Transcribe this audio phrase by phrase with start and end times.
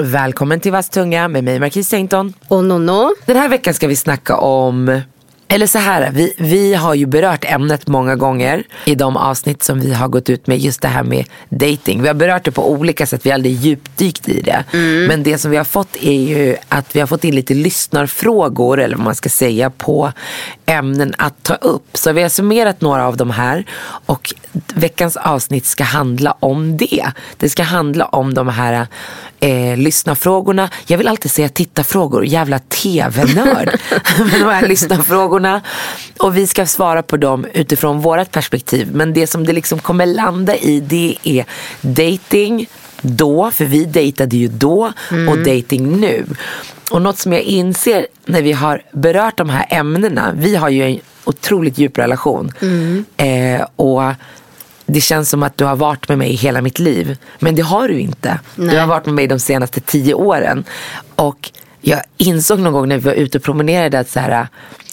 [0.00, 2.34] Välkommen till Vass tunga med mig Marquis Sainton.
[2.48, 3.14] Och Nonno.
[3.26, 5.00] Den här veckan ska vi snacka om
[5.50, 9.80] eller så här, vi, vi har ju berört ämnet många gånger i de avsnitt som
[9.80, 12.02] vi har gått ut med just det här med dating.
[12.02, 14.64] Vi har berört det på olika sätt, vi har aldrig djupdykt i det.
[15.08, 18.80] Men det som vi har fått är ju att vi har fått in lite lyssnarfrågor,
[18.80, 20.12] eller vad man ska säga, på
[20.66, 21.96] ämnen att ta upp.
[21.96, 23.64] Så vi har summerat några av de här
[24.06, 24.34] och
[24.74, 27.06] veckans avsnitt ska handla om det.
[27.36, 28.86] Det ska handla om de här
[29.40, 30.70] eh, lyssnarfrågorna.
[30.86, 33.80] Jag vill alltid säga tittarfrågor, jävla tv-nörd.
[34.18, 35.60] Men de här lyssnarfrågorna.
[36.18, 38.88] Och vi ska svara på dem utifrån vårt perspektiv.
[38.92, 41.44] Men det som det liksom kommer landa i det är
[41.80, 42.66] dating
[43.00, 44.92] då, för vi dejtade ju då
[45.28, 46.26] och dating nu.
[46.90, 50.82] Och något som jag inser när vi har berört de här ämnena, vi har ju
[50.82, 52.52] en otroligt djup relation.
[53.16, 54.02] Eh, och
[54.90, 57.18] det känns som att du har varit med mig hela mitt liv.
[57.38, 58.40] Men det har du inte.
[58.56, 58.76] Du Nej.
[58.78, 60.64] har varit med mig de senaste tio åren.
[61.14, 61.50] Och
[61.80, 64.48] jag insåg någon gång när vi var ute och promenerade att så här,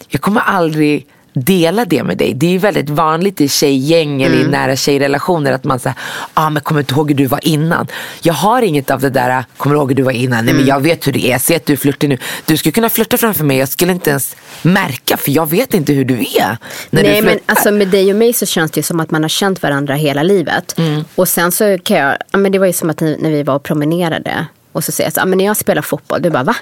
[0.09, 2.33] jag kommer aldrig dela det med dig.
[2.33, 4.47] Det är ju väldigt vanligt i tjejgäng eller Mm.
[4.47, 5.97] i nära tjejrelationer att man säger,
[6.33, 7.87] ah, men kommer du inte ihåg hur du var innan?
[8.21, 10.45] Jag har inget av det där, kommer du ihåg hur du var innan?
[10.45, 10.55] Nej Mm.
[10.57, 12.17] men jag vet hur det är, jag ser att du är flörtig nu.
[12.45, 15.93] Du skulle kunna flörta framför mig, jag skulle inte ens märka för jag vet inte
[15.93, 16.57] hur du är.
[16.89, 17.39] När du Nej men flörtar.
[17.45, 19.93] alltså med dig och mig så känns det ju som att man har känt varandra
[19.95, 20.77] hela livet.
[20.77, 21.03] Mm.
[21.15, 23.43] Och sen så kan jag, ja, men det var ju som att ni- när vi
[23.43, 26.29] var och promenerade och så säger jag så, ja, men när jag spelar fotboll, du
[26.29, 26.55] bara va?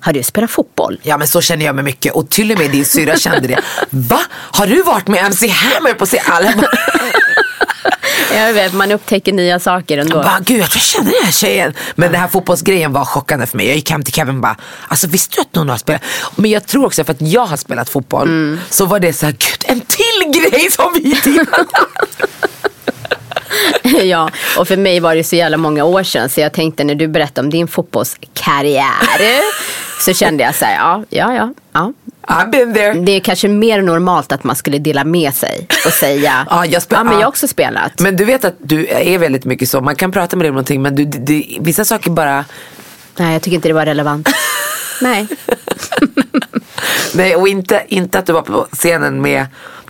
[0.00, 1.00] Har du spelat fotboll?
[1.02, 3.58] Ja men så känner jag mig mycket och till och med din syrra kände det.
[3.90, 4.20] Va?
[4.32, 6.20] Har du varit med MC Hammer på scen?
[6.26, 6.52] Alla
[8.34, 10.16] Jag vet, man upptäcker nya saker ändå.
[10.22, 11.74] bara, gud jag tror jag känner den här tjejen.
[11.94, 13.66] Men den här fotbollsgrejen var chockande för mig.
[13.66, 14.56] Jag gick hem till Kevin och bara,
[14.88, 16.02] alltså visste du att någon har spelat?
[16.36, 18.60] Men jag tror också för att jag har spelat fotboll Mm.
[18.70, 21.66] så var det så här, gud en till grej som vi delade.
[24.06, 26.94] ja, och för mig var det så jävla många år sedan så jag tänkte när
[26.94, 29.42] du berättade om din fotbollskarriär
[30.00, 31.92] så kände jag så här, ja, ja, ja, ja.
[32.26, 32.92] I've been there.
[32.92, 36.82] Det är kanske mer normalt att man skulle dela med sig och säga, Ja, jag
[36.88, 37.12] ja men ja.
[37.12, 38.00] jag har också spelat.
[38.00, 39.80] Men du vet att du är väldigt mycket så.
[39.80, 42.44] Man kan prata med dig om någonting men du, det, det, vissa saker bara
[43.18, 44.28] Nej, jag tycker inte det var relevant.
[45.00, 45.26] Nej.
[47.14, 49.46] Nej och inte, inte att du var på scenen med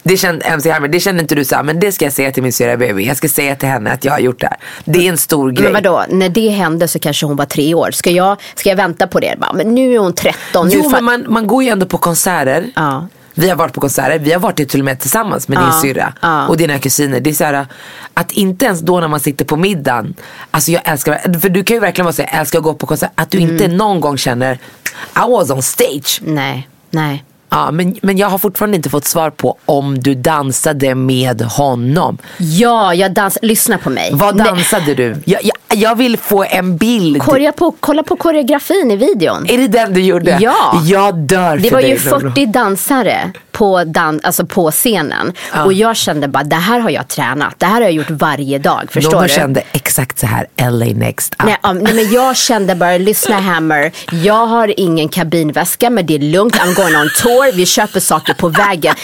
[0.08, 2.32] det kände MC Hammer, det kände inte du så här, men det ska jag säga
[2.32, 3.06] till min syrra baby.
[3.06, 4.56] Jag ska säga till henne att jag har gjort det här.
[4.84, 5.72] Det är en stor grej.
[5.72, 7.90] Men vadå, när det hände så kanske hon var tre år.
[7.90, 9.34] Ska jag, ska jag vänta på det?
[9.38, 10.68] Bara, men nu är hon 13.
[10.68, 12.70] Nu Jo men man, man går ju ändå på konserter.
[12.76, 13.06] Ja.
[13.38, 15.62] Vi har varit på konserter, vi har varit det till och med tillsammans med Ja,
[15.62, 16.46] din syrra ja.
[16.48, 17.20] och dina kusiner.
[17.20, 17.66] Det är så här,
[18.14, 20.14] att inte ens då när man sitter på middagen,
[20.50, 22.74] alltså jag älskar, för du kan ju verkligen vara så här, jag älskar att gå
[22.74, 23.76] på konsert, att du inte Mm.
[23.76, 24.54] någon gång känner
[25.16, 26.20] I was on stage.
[26.22, 27.24] Nej, nej.
[27.56, 32.18] Ja, men, men jag har fortfarande inte fått svar på om du dansade med honom.
[32.38, 33.38] Ja, jag dans.
[33.42, 34.10] Lyssna på mig.
[34.12, 35.16] Vad dansade du?
[35.24, 37.22] Jag, jag, jag vill få en bild.
[37.22, 39.46] Korja på, kolla på koreografin i videon.
[39.48, 40.38] Är det den du gjorde?
[40.40, 40.82] Ja.
[40.84, 41.90] Jag dör Det för var dig.
[41.90, 42.30] ju Lolo.
[42.30, 45.32] 40 dansare på, dan- alltså på scenen.
[45.64, 47.54] Och jag kände bara, det här har jag tränat.
[47.58, 48.88] Det här har jag gjort varje dag.
[48.92, 49.28] Förstår Någon du?
[49.28, 51.44] kände exakt så här, LA next up.
[51.44, 53.92] Nej, um, nej, men jag kände bara, lyssna Hammer.
[54.10, 56.56] Jag har ingen kabinväska men det är lugnt.
[56.56, 57.52] I'm going on tour.
[57.52, 58.94] Vi köper saker på vägen.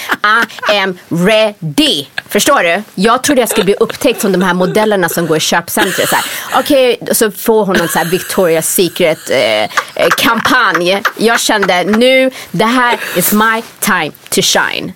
[0.72, 2.06] I am ready.
[2.28, 2.82] Förstår du?
[2.94, 6.10] Jag trodde jag skulle bli upptäckt som de här modellerna som går i köpcentret.
[6.54, 9.62] Okej, så får hon någon så här Victoria's Secret eh,
[9.94, 11.00] eh.
[11.16, 14.92] Jag kände nu, det här is my time to shine.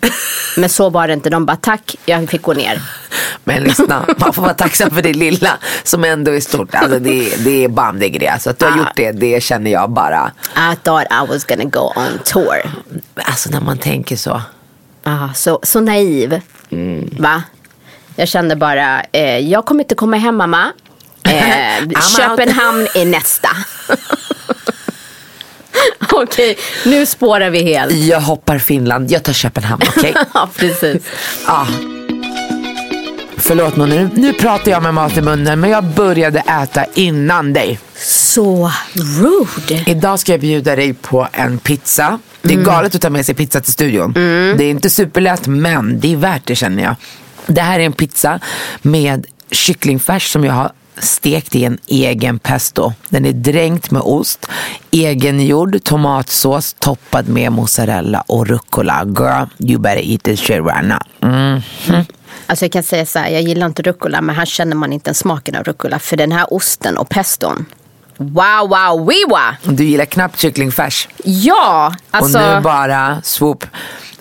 [0.56, 1.30] Men så var det inte.
[1.30, 2.82] De bara tack, jag fick gå ner.
[3.44, 6.74] Men lyssna, man får vara tacksam för det lilla som ändå är stort.
[6.74, 8.28] Alltså det, är- det är bandegrej.
[8.28, 8.76] Alltså att du har Ah.
[8.76, 10.30] gjort det, det känner jag bara.
[10.72, 12.62] I thought I was gonna go on tour.
[13.14, 14.42] Alltså när man tänker så.
[15.04, 16.40] Ah, så, så naiv.
[16.70, 17.08] Mm.
[17.18, 17.42] Va?
[18.16, 20.72] Jag kände bara, eh, jag kommer inte komma hem mamma.
[21.28, 22.00] Eh.
[22.16, 23.48] Köpenhamn är nästa.
[26.22, 27.92] Okej, nu spårar vi helt.
[27.92, 30.14] Jag hoppar Finland, jag tar Köpenhamn, okej?
[30.34, 31.02] ja, precis.
[31.46, 31.66] Ja.
[33.36, 37.78] Förlåt nu, nu pratar jag med mat i munnen men jag började äta innan dig.
[37.96, 39.84] Så rude.
[39.86, 42.18] Idag ska jag bjuda dig på en pizza.
[42.42, 44.12] Det är galet att ta med sig pizza till studion.
[44.12, 46.94] Det är inte superlätt men det är värt det känner jag.
[47.46, 48.40] Det här är en pizza
[48.82, 52.92] med kycklingfärs som jag har stekt i en egen pesto.
[53.08, 54.46] Den är dränkt med ost,
[54.90, 59.04] egengjord tomatsås toppad med mozzarella och rucola.
[59.04, 61.00] Girl, you better eat this shit right now.
[61.20, 61.60] Mm.
[62.46, 65.08] Alltså jag kan säga så här, jag gillar inte rucola men här känner man inte
[65.08, 65.98] ens smaken av rucola.
[65.98, 67.66] För den här osten och peston.
[68.18, 69.56] Wow, wow, wiwa!
[69.62, 71.08] Du gillar knappt kycklingfärs.
[71.24, 72.38] Ja, alltså.
[72.38, 73.64] Och nu bara swoop.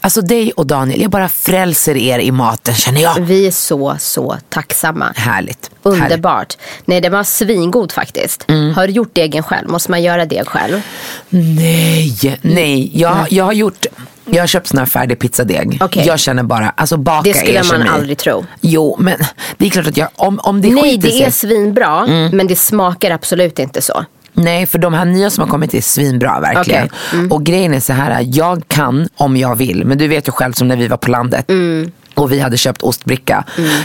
[0.06, 3.16] Alltså dig och Daniel, jag bara frälser er i maten känner jag.
[3.22, 5.14] Vi är så, så tacksamma.
[5.16, 5.72] Härligt.
[5.84, 6.58] Underbart.
[6.86, 8.46] Nej, det var svingod faktiskt.
[8.48, 8.74] Mm.
[8.76, 9.70] Har du gjort degen själv?
[9.70, 10.82] Måste man göra det själv?
[11.30, 12.92] Nej, nej.
[13.00, 13.86] Jag, jag har gjort,
[14.26, 15.78] jag har köpt sån här färdig pizzadeg.
[15.82, 16.04] Okej.
[16.08, 17.88] Jag känner bara, alltså baka Det skulle man kemi.
[17.90, 18.46] aldrig tro.
[18.62, 19.18] Jo, men
[19.58, 21.24] det är klart att jag, om, om det Nej, skiter det sig.
[21.24, 22.38] är svinbra, Mm.
[22.38, 24.06] men det smakar absolut inte så.
[24.36, 26.86] Nej, för de här nya som har kommit är svinbra verkligen.
[26.86, 27.00] Okej.
[27.14, 27.32] Mm.
[27.32, 29.86] Och grejen är så här, jag kan om jag vill.
[29.86, 31.92] Men du vet ju själv som när vi var på landet Mm.
[32.14, 33.44] och vi hade köpt ostbricka.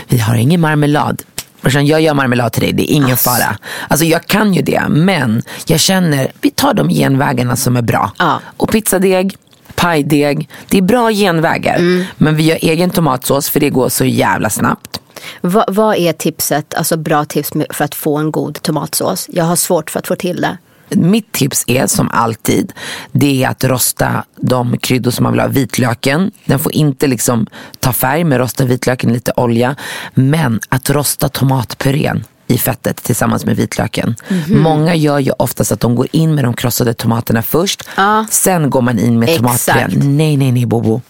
[0.09, 1.23] Vi har ingen marmelad.
[1.63, 3.57] Brorsan, Jag gör marmelad till dig, det är ingen fara.
[3.89, 8.13] Alltså jag kan ju det, men jag känner, vi tar de genvägarna som är bra.
[8.19, 8.41] Ja.
[8.57, 9.35] Och pizzadeg,
[9.75, 11.77] pajdeg, det är bra genvägar.
[11.77, 12.05] Mm.
[12.17, 15.01] Men vi gör egen tomatsås för det går så jävla snabbt.
[15.41, 19.27] Va, vad är tipset, alltså bra tips för att få en god tomatsås?
[19.33, 20.59] Jag har svårt för att få till det.
[20.97, 22.73] Mitt tips är som alltid,
[23.13, 25.49] det är att rosta de kryddor som man vill ha.
[25.49, 27.47] Vitlöken, den får inte liksom
[27.81, 29.77] ta färg med rosta vitlöken i lite olja.
[30.15, 34.15] Men att rosta tomatpurén i fettet tillsammans med vitlöken.
[34.29, 34.63] Mhm.
[34.63, 37.89] Många gör ju oftast att de går in med de krossade tomaterna först.
[37.97, 38.27] Ja.
[38.31, 39.91] Sen går man in med tomatpurén.
[40.17, 41.01] Nej, nej, nej Bobo.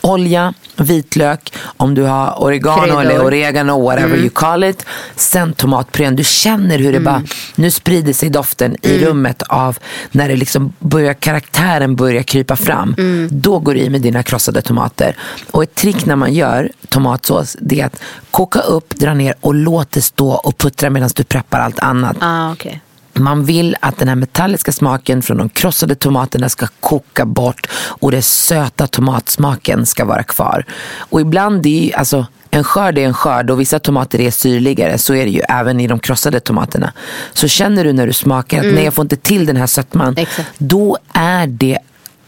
[0.00, 3.00] Olja, vitlök, om du har oregano Kryddor.
[3.00, 4.86] eller oregano, whatever you call it.
[5.16, 6.16] Sen tomatpurén.
[6.16, 7.22] Du känner hur det bara,
[7.54, 9.78] nu sprider sig doften i rummet av
[10.10, 12.94] när det liksom börjar, karaktären börjar krypa fram.
[13.30, 15.16] Då går du i med dina krossade tomater.
[15.50, 18.00] Och ett trick när man gör tomatsås, det är att
[18.30, 22.16] koka upp, dra ner och låt det stå och puttra medan du preppar allt annat.
[22.20, 22.74] Ah, okay.
[23.20, 28.10] Man vill att den här metalliska smaken från de krossade tomaterna ska koka bort och
[28.10, 30.64] den söta tomatsmaken ska vara kvar.
[30.96, 34.98] Och ibland är ju, alltså en skörd är en skörd och vissa tomater är syrligare.
[34.98, 36.92] Så är det ju även i de krossade tomaterna.
[37.32, 40.14] Så känner du när du smakar att nej jag får inte till den här sötman.
[40.16, 40.50] Exakt.
[40.58, 41.78] Då är det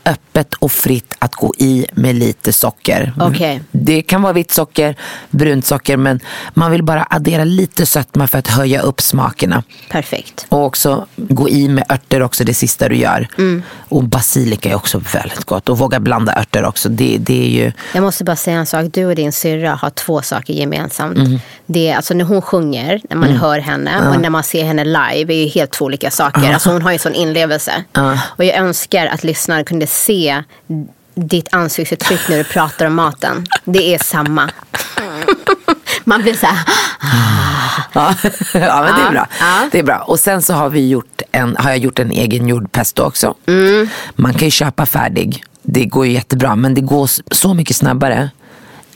[0.05, 3.13] öppet och fritt att gå i med lite socker.
[3.21, 3.63] Okej.
[3.71, 4.97] Det kan vara vitt socker,
[5.31, 6.21] brunt socker men
[6.55, 9.63] man vill bara addera lite sötma för att höja upp smakerna.
[9.89, 10.47] Perfekt.
[10.49, 13.29] Och också gå i med örter också det sista du gör.
[13.39, 13.63] Mm.
[13.89, 15.69] Och basilika är också väldigt gott.
[15.69, 16.89] Och våga blanda örter också.
[16.89, 17.73] Det, det är ju...
[17.95, 18.87] Jag måste bara säga en sak.
[18.93, 21.19] Du och din syrra har två saker gemensamt.
[21.19, 21.39] Mm.
[21.67, 24.85] Det är alltså när hon sjunger, när man hör henne och när man ser henne
[24.85, 26.53] live är ju helt två olika saker.
[26.53, 27.85] Alltså hon har ju sån inlevelse.
[28.37, 30.43] Och jag önskar att lyssnare kunde se
[31.15, 33.47] ditt ansiktsuttryck när du pratar om maten.
[33.65, 34.51] Det är samma.
[36.05, 36.59] Man blir så här,
[37.93, 38.15] Ja,
[38.53, 39.27] ja men det är bra.
[39.41, 39.69] Ja.
[39.73, 39.99] Det är bra.
[39.99, 43.35] Och sen så har, vi gjort en, har jag gjort en egen gjord pesto också.
[43.47, 43.89] Mm.
[44.15, 45.45] Man kan ju köpa färdig.
[45.63, 46.57] Det går ju jättebra.
[46.57, 48.31] Men det går så mycket snabbare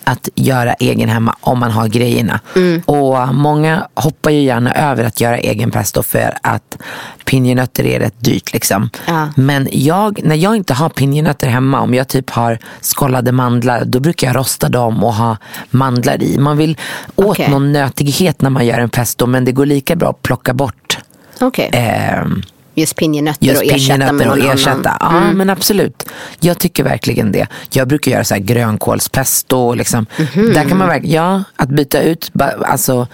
[0.06, 2.40] att göra egen hemma om man har grejerna.
[2.56, 2.82] Mm.
[2.86, 6.76] Och många hoppar ju gärna över att göra egen pesto för att
[7.24, 8.52] pinjenötter är rätt dyrt.
[8.52, 8.90] Liksom.
[9.06, 9.28] Ja.
[9.36, 14.00] Men jag, när jag inte har pinjenötter hemma, om jag typ har skållade mandlar, då
[14.00, 15.36] brukar jag rosta dem och ha
[15.70, 16.38] mandlar i.
[16.38, 16.76] Man vill
[17.14, 17.48] åt Okej.
[17.48, 20.98] någon nötighet när man gör en pesto, men det går lika bra att plocka bort
[21.40, 21.70] okej.
[21.72, 22.42] ehm,
[22.76, 24.90] Just pinjenötter just och ersätta med någon och ersätta.
[24.90, 25.16] annan.
[25.16, 25.28] Mm.
[25.28, 26.08] Ja, men absolut.
[26.40, 27.46] Jag tycker verkligen det.
[27.70, 29.74] Jag brukar göra så här grönkålspesto.
[29.74, 30.06] Liksom.
[30.18, 30.52] Mhm.
[30.54, 33.08] Där kan man verkligen, ja, att byta ut ba, alltså,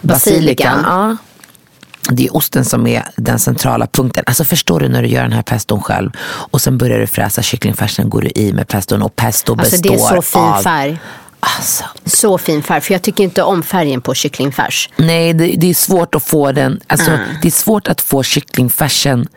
[0.00, 0.76] basilikan.
[0.76, 0.84] Basilikan.
[0.86, 1.16] Ja.
[2.10, 4.24] Det är osten som är den centrala punkten.
[4.26, 6.10] Alltså förstår du när du gör den här peston själv
[6.50, 9.90] och sen börjar du fräsa kycklingfärsen, går du i med peston och pesto Alltså består
[9.90, 10.98] det är så fin av...
[11.40, 12.80] Alltså, Så fin färg.
[12.80, 14.88] För jag tycker inte om färgen på kycklingfärs.
[14.96, 17.20] Nej, det, det är svårt att få den, alltså, Mm.
[17.42, 19.28] det är svårt att få kycklingfärsen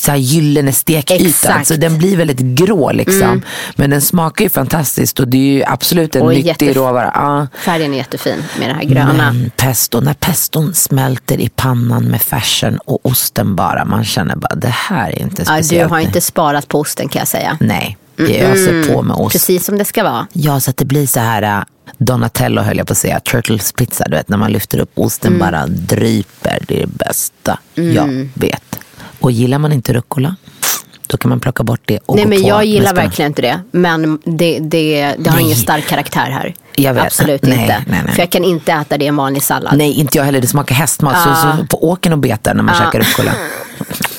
[0.00, 1.14] så här gyllene stekyta.
[1.28, 1.44] Exakt.
[1.44, 1.58] Mm.
[1.58, 3.42] Alltså, den blir väldigt grå liksom.
[3.76, 7.10] Men den smakar ju fantastiskt och det är ju absolut en Och nyttig råvara.
[7.14, 7.46] Ja.
[7.58, 9.12] Färgen är jättefin med det här gröna.
[9.32, 13.84] Men pesto, när peston smälter i pannan med färsen och osten bara.
[13.84, 15.90] Man känner bara, det här är inte Ja, du speciellt.
[15.90, 17.56] har inte sparat på osten kan jag säga.
[17.60, 19.32] Nej, jag öser på med ost.
[19.32, 20.26] Precis som det ska vara.
[20.32, 21.62] Ja, så att det blir så här äh,
[21.98, 25.28] Donatello höll jag på att säga, Turtles pizza, du vet när man lyfter upp osten
[25.34, 25.38] Mm.
[25.40, 26.58] bara dryper.
[26.68, 28.78] Det är det bästa jag vet.
[29.20, 30.36] Och gillar man inte rucola,
[31.06, 33.42] då kan man plocka bort det och Nej gå men på jag gillar verkligen inte
[33.42, 33.60] det.
[33.70, 35.44] Men det, det, det har Nej.
[35.44, 36.54] ingen stark karaktär här.
[36.76, 37.04] Jag vet.
[37.04, 37.84] Absolut Nej, inte.
[37.86, 38.14] nej, nej.
[38.14, 39.76] För jag kan inte äta det i en vanlig sallad.
[39.76, 40.40] Nej, inte jag heller.
[40.40, 41.16] Det smakar hästmat.
[41.24, 43.32] Så, så på åken och betar när man käkar rucola.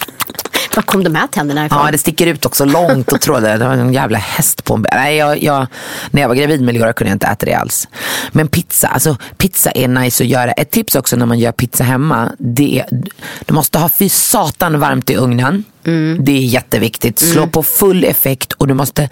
[0.79, 1.85] Var kom de här tänderna ifrån?
[1.85, 3.57] Ja, det sticker ut också långt och trådar.
[3.57, 5.67] Det var en jävla häst på en Nej, jag, jag,
[6.11, 7.87] När jag var gravid med Leora kunde jag inte äta det alls.
[8.31, 10.51] Men pizza, alltså pizza är nice att göra.
[10.51, 12.85] Ett tips också när man gör pizza hemma, det är,
[13.45, 15.63] du måste ha fy satan varmt i ugnen.
[15.85, 16.17] Mm.
[16.25, 17.19] Det är jätteviktigt.
[17.19, 17.51] Slå mm.
[17.51, 19.09] på full effekt och du måste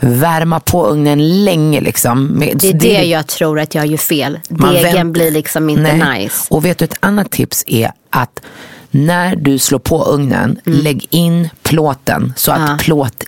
[0.00, 1.80] värma på ugnen länge.
[1.80, 2.38] Liksom.
[2.38, 4.38] Det är det, det jag tror att jag gör fel.
[4.48, 6.22] Degen blir liksom inte nej.
[6.22, 6.46] nice.
[6.50, 8.40] Och vet du, ett annat tips är att
[8.96, 10.78] när du slår på ugnen, mm.
[10.78, 12.76] lägg in plåten så att ah.
[12.78, 13.24] plåt,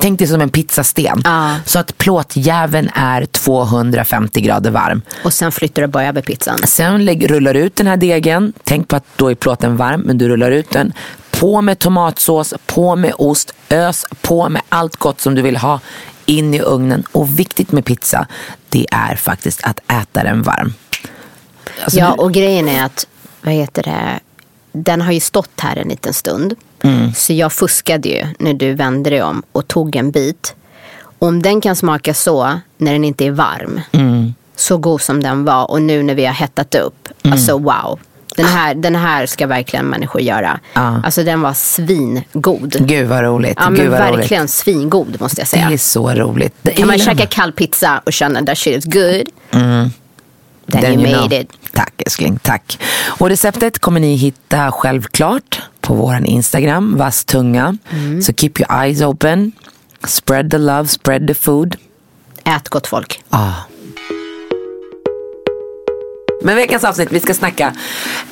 [0.00, 1.22] tänk dig som en pizzasten.
[1.24, 1.54] Ah.
[1.64, 5.02] Så att plåtjäveln är 250 grader varm.
[5.24, 6.58] Och sen flyttar du bara över pizzan.
[6.64, 10.00] Sen lägg, rullar du ut den här degen, tänk på att då är plåten varm,
[10.00, 10.92] men du rullar ut den.
[11.30, 15.80] På med tomatsås, på med ost, ös på med allt gott som du vill ha
[16.26, 17.04] in i ugnen.
[17.12, 18.26] Och viktigt med pizza,
[18.68, 20.74] det är faktiskt att äta den varm.
[21.84, 23.06] Alltså, ja, och grejen är att,
[23.42, 24.20] vad heter det,
[24.72, 26.54] den har ju stått här en liten stund.
[26.82, 27.14] Mm.
[27.14, 30.54] Så jag fuskade ju när du vände dig om och tog en bit.
[31.18, 33.80] Om den kan smaka så när den inte är varm.
[33.92, 34.34] Mm.
[34.56, 37.08] Så god som den var och nu när vi har hettat upp.
[37.22, 37.32] Mm.
[37.32, 37.98] Alltså wow.
[38.36, 40.60] Den här, den här ska verkligen människor göra.
[40.72, 41.00] Ja.
[41.04, 42.76] Alltså den var svingod.
[42.86, 43.58] Gud vad roligt.
[43.60, 44.50] Ja, men verkligen roligt.
[44.50, 45.68] svingod måste jag säga.
[45.68, 46.54] Det är så roligt.
[46.62, 49.28] Det kan man käka kall pizza och känna that shit is good.
[49.50, 49.90] Mm.
[50.72, 51.40] Then, Then you, you made know.
[51.40, 51.72] it.
[51.72, 52.78] Tack älskling, tack.
[53.18, 57.76] Och receptet kommer ni hitta självklart på vår Instagram, vass tunga.
[57.90, 58.22] Mm.
[58.22, 59.52] Så keep your eyes open.
[60.04, 61.76] Spread the love, spread the food.
[62.44, 63.22] Ät gott folk.
[63.30, 63.52] Ah.
[66.42, 67.74] Men veckans avsnitt, vi ska snacka,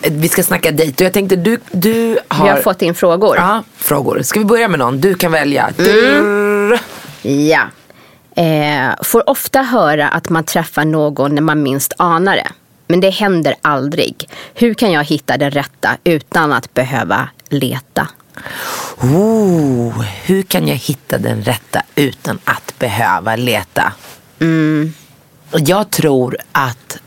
[0.02, 1.04] vi ska snacka dejt.
[1.04, 2.44] Och jag tänkte du, du har...
[2.44, 3.36] Vi har fått in frågor.
[3.36, 4.22] Ja, frågor.
[4.22, 5.00] Ska vi börja med någon?
[5.00, 5.70] Du kan välja.
[5.78, 6.78] Mm.
[7.22, 7.60] Ja.
[8.40, 12.48] Eh, får ofta höra att man träffar någon när man minst anar det.
[12.86, 14.28] Men det händer aldrig.
[14.54, 18.08] Hur kan jag hitta den rätta utan att behöva leta?
[19.00, 23.92] Oh, hur kan jag hitta den rätta utan att behöva leta?
[24.38, 24.94] Mm.
[25.52, 26.98] Jag tror att,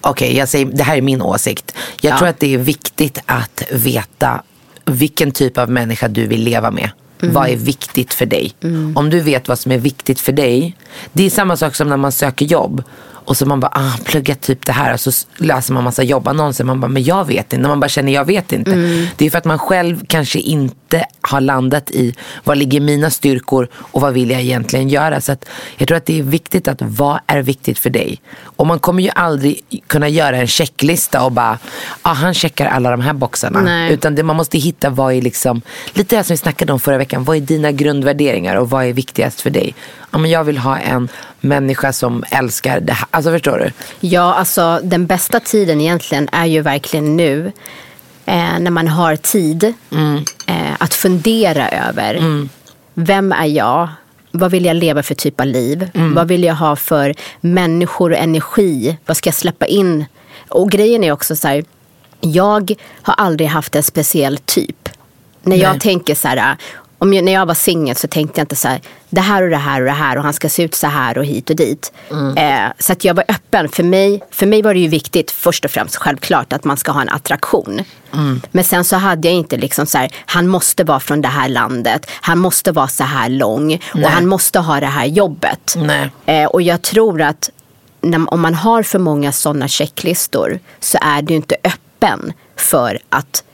[0.00, 1.74] okej, okay, det här är min åsikt.
[2.00, 2.18] Jag ja.
[2.18, 4.42] tror att det är viktigt att veta
[4.84, 6.90] vilken typ av människa du vill leva med.
[7.22, 7.34] Mm.
[7.34, 8.52] Vad är viktigt för dig?
[8.62, 8.96] Mm.
[8.96, 10.76] Om du vet vad som är viktigt för dig.
[11.12, 12.82] Det är samma sak som när man söker jobb.
[13.24, 14.92] Och så man bara, ah, plugga typ det här.
[14.92, 16.64] Och så läser man massa jobbannonser.
[16.64, 17.58] Man bara, men jag vet inte.
[17.58, 18.72] När man bara känner, jag vet inte.
[18.72, 19.06] Mm.
[19.16, 23.68] Det är för att man själv kanske inte har landat i, vad ligger mina styrkor
[23.74, 25.20] och vad vill jag egentligen göra?
[25.20, 28.20] Så att jag tror att det är viktigt att, vad är viktigt för dig?
[28.44, 31.58] Och man kommer ju aldrig kunna göra en checklista och bara,
[32.02, 33.60] ah, han checkar alla de här boxarna.
[33.60, 33.92] Nej.
[33.92, 36.98] Utan det, man måste hitta vad är liksom, lite det som vi snackade om förra
[36.98, 37.24] veckan.
[37.24, 39.74] Vad är dina grundvärderingar och vad är viktigast för dig?
[40.10, 41.08] Ja, men jag vill ha en
[41.40, 43.08] människa som älskar det här.
[43.10, 43.72] Alltså förstår du?
[44.08, 47.52] Ja, alltså den bästa tiden egentligen är ju verkligen nu.
[48.26, 50.24] Eh, när man har tid mm.
[50.46, 52.14] eh, att fundera över.
[52.14, 52.48] Mm.
[52.94, 53.88] Vem är jag?
[54.30, 55.90] Vad vill jag leva för typ av liv?
[55.94, 56.14] Mm.
[56.14, 58.98] Vad vill jag ha för människor och energi?
[59.06, 60.04] Vad ska jag släppa in?
[60.48, 61.64] Och grejen är också så här.
[62.20, 64.88] Jag har aldrig haft en speciell typ.
[65.42, 65.80] När jag Nej.
[65.80, 66.56] tänker så här,
[67.02, 68.80] om jag, när jag var singel så tänkte jag inte så här,
[69.10, 71.18] det här och det här och det här och han ska se ut så här
[71.18, 71.92] och hit och dit.
[72.10, 72.36] Mm.
[72.36, 73.68] Eh, så att jag var öppen.
[73.68, 76.92] För mig, för mig var det ju viktigt först och främst självklart att man ska
[76.92, 77.80] ha en attraktion.
[78.12, 78.40] Mm.
[78.50, 81.48] Men sen så hade jag inte liksom så här, han måste vara från det här
[81.48, 84.04] landet, han måste vara så här lång Nej.
[84.04, 85.76] och han måste ha det här jobbet.
[86.26, 87.50] Eh, och jag tror att
[88.00, 93.44] när, om man har för många sådana checklistor så är du inte öppen för att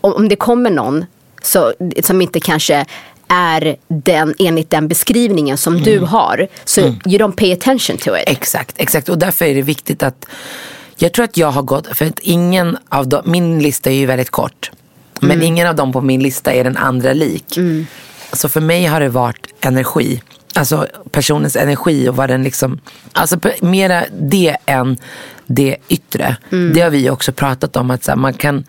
[0.00, 1.04] om det kommer någon
[1.42, 1.72] så,
[2.02, 2.86] som inte kanske
[3.28, 5.84] är den, enligt den beskrivningen som mm.
[5.84, 6.48] du har.
[6.64, 7.00] Så mm.
[7.06, 8.24] you don't pay attention to it.
[8.26, 9.08] Exakt, exakt.
[9.08, 10.26] Och därför är det viktigt att
[10.96, 14.06] jag tror att jag har gått, för att ingen av dem, min lista är ju
[14.06, 14.70] väldigt kort.
[15.20, 15.42] Men mm.
[15.42, 17.56] ingen av dem på min lista är den andra lik.
[17.56, 17.86] Mm.
[18.32, 20.22] Så för mig har det varit energi.
[20.54, 22.80] Alltså personens energi och vad den liksom,
[23.12, 24.96] alltså mera det än
[25.46, 26.36] det yttre.
[26.52, 26.74] Mm.
[26.74, 28.64] Det har vi också pratat om att här, man kan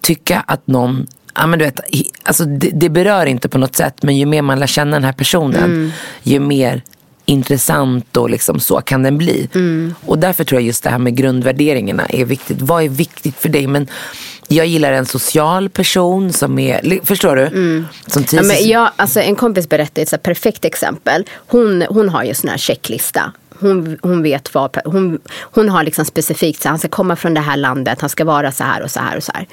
[0.00, 1.06] tycka att någon
[1.38, 1.80] ja, men du vet,
[2.22, 5.04] alltså det, det, berör inte på något sätt men ju mer man lär känna den
[5.04, 5.90] här personen mm.
[6.22, 6.82] ju mer
[7.24, 9.48] intressant och liksom så kan den bli.
[9.54, 9.94] Mm.
[10.06, 12.60] Och därför tror jag just det här med grundvärderingarna är viktigt.
[12.60, 13.66] Vad är viktigt för dig?
[13.66, 13.86] Men
[14.48, 17.42] jag gillar en social person som är, förstår du?
[17.42, 17.86] Mm.
[18.06, 21.24] Som ja, men jag, alltså en kompis berättade ett perfekt exempel.
[21.34, 26.04] Hon, hon har ju sån här checklista hon, hon vet vad, hon, hon har liksom
[26.04, 28.90] specifikt, så han ska komma från det här landet, han ska vara så här och
[28.90, 29.46] så här och så här.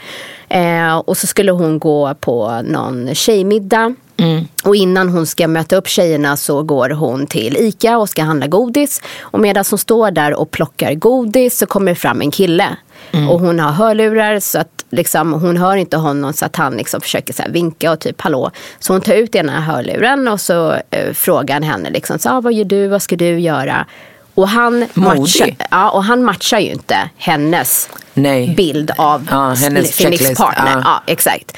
[0.50, 3.96] Eh, och så skulle hon gå på någon tjejmiddag.
[4.18, 4.48] Mm.
[4.64, 8.48] Och innan hon ska möta upp tjejerna så går hon till ICA och ska handla
[8.48, 9.02] godis.
[9.20, 12.78] Och medan hon står där och plockar godis så kommer fram en kille.
[13.12, 13.30] Mm.
[13.30, 17.02] Och hon har hörlurar så att liksom, hon hör inte honom så att han liksom
[17.02, 18.52] försöker så vinka och typ hallå.
[18.80, 22.42] Så hon tar ut ena hörluren och så eh, frågar han henne liksom, så, ah,
[22.42, 23.86] vad gör du, vad ska du göra?
[24.34, 28.54] Och han, matchar, ja, och han matchar ju inte hennes Nej.
[28.58, 30.72] bild av Ja, hennes sin livspartner.
[30.72, 30.82] ja.
[30.84, 31.04] Ja.
[31.08, 31.58] exakt.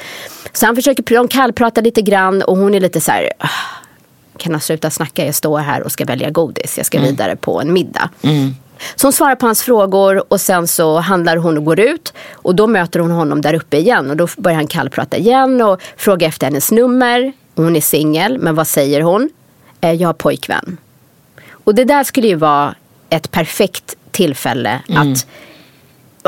[0.52, 3.48] Så han försöker, de kallpratar lite grann och hon är lite så här, "Ah,
[4.36, 5.24] kan han sluta snacka?
[5.26, 6.76] Jag står här och ska välja godis.
[6.76, 8.10] Jag ska vidare på en middag.
[8.22, 8.28] Så
[9.02, 12.12] hon svarar på hans frågor och sen så handlar hon och går ut.
[12.32, 14.10] Och då möter hon honom där uppe igen.
[14.10, 17.32] Och då börjar han kallprata igen och fråga efter hennes nummer.
[17.54, 19.30] Hon är singel, men vad säger hon?
[19.80, 20.76] Eh, Jag har pojkvän.
[21.50, 22.74] Och det där skulle ju vara
[23.10, 25.26] ett perfekt tillfälle att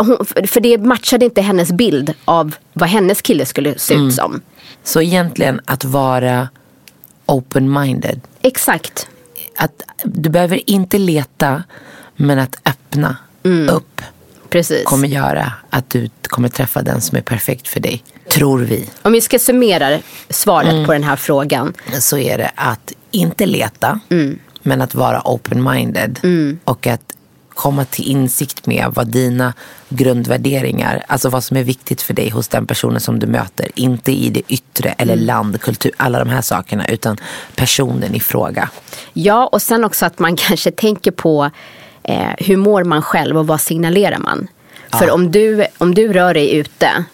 [0.06, 4.40] hon, för det matchade inte hennes bild av vad hennes kille skulle se ut som.
[4.84, 6.48] Så egentligen att vara
[7.26, 8.20] open-minded.
[8.42, 9.08] Exakt.
[9.56, 11.62] Att du behöver inte leta
[12.20, 13.16] men att öppna
[13.70, 14.02] upp
[14.48, 14.84] Precis.
[14.84, 18.04] kommer göra att du kommer träffa den som är perfekt för dig.
[18.28, 18.90] Tror vi.
[19.02, 19.98] Om vi ska summera
[20.30, 21.74] svaret på den här frågan.
[21.98, 24.00] Så är det att inte leta
[24.62, 26.18] men att vara open-minded.
[26.64, 27.16] Och att
[27.48, 29.52] komma till insikt med vad dina
[29.88, 33.68] grundvärderingar, alltså vad som är viktigt för dig hos den personen som du möter.
[33.74, 37.16] Inte i det yttre eller land, kultur, alla de här sakerna utan
[37.56, 38.70] personen i fråga.
[39.12, 41.50] Ja, och sen också att man kanske tänker på
[42.02, 44.48] eh, hur mår man själv och vad signalerar man?
[44.98, 47.04] För om du, om du rör dig ute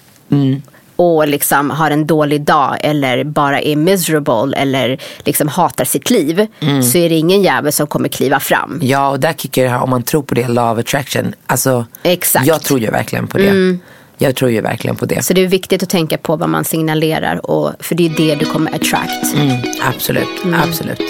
[0.96, 6.46] och liksom har en dålig dag eller bara är miserable eller liksom hatar sitt liv
[6.92, 8.80] så är det ingen jävel som kommer kliva fram.
[8.82, 11.34] Ja, och där kickar det här, om man tror på det, law of attraction.
[11.46, 12.46] Alltså, Exakt.
[12.46, 13.78] Jag tror ju verkligen på det.
[14.18, 15.24] Jag tror ju verkligen på det.
[15.24, 18.34] Så det är viktigt att tänka på vad man signalerar och, för det är det
[18.34, 19.34] du kommer attract.
[19.36, 21.00] Mm, absolut, absolut.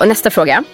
[0.00, 0.64] Och nästa fråga.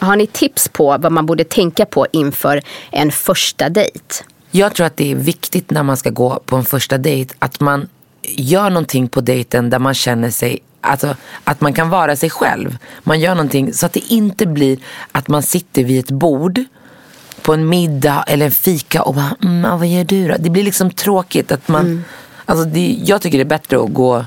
[0.00, 4.24] Har ni tips på vad man borde tänka på inför en första dejt?
[4.50, 7.60] Jag tror att det är viktigt när man ska gå på en första dejt att
[7.60, 7.88] man
[8.22, 12.78] gör någonting på dejten där man känner sig Alltså att man kan vara sig själv.
[13.02, 14.78] Man gör någonting så att det inte blir
[15.12, 16.64] att man sitter vid ett bord
[17.42, 20.34] på en middag eller en fika och bara, mm, vad gör du då?
[20.38, 22.04] Det blir liksom tråkigt att man,
[22.44, 24.24] alltså det, jag tycker det är bättre att gå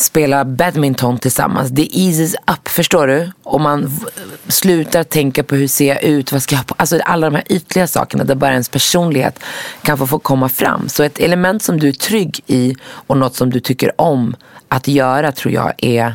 [0.00, 1.70] spela badminton tillsammans.
[1.70, 3.30] Det eases up, förstår du?
[3.42, 4.00] Och man
[4.48, 6.74] slutar tänka på hur ser jag ut, vad ska jag ha på?
[6.78, 9.38] Alltså alla de här ytliga sakerna där bara ens personlighet
[9.82, 10.88] kan få, få komma fram.
[10.88, 14.36] Så ett element som du är trygg i och något som du tycker om
[14.68, 16.14] att göra tror jag är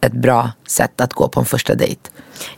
[0.00, 2.00] ett bra sätt att gå på en första dejt.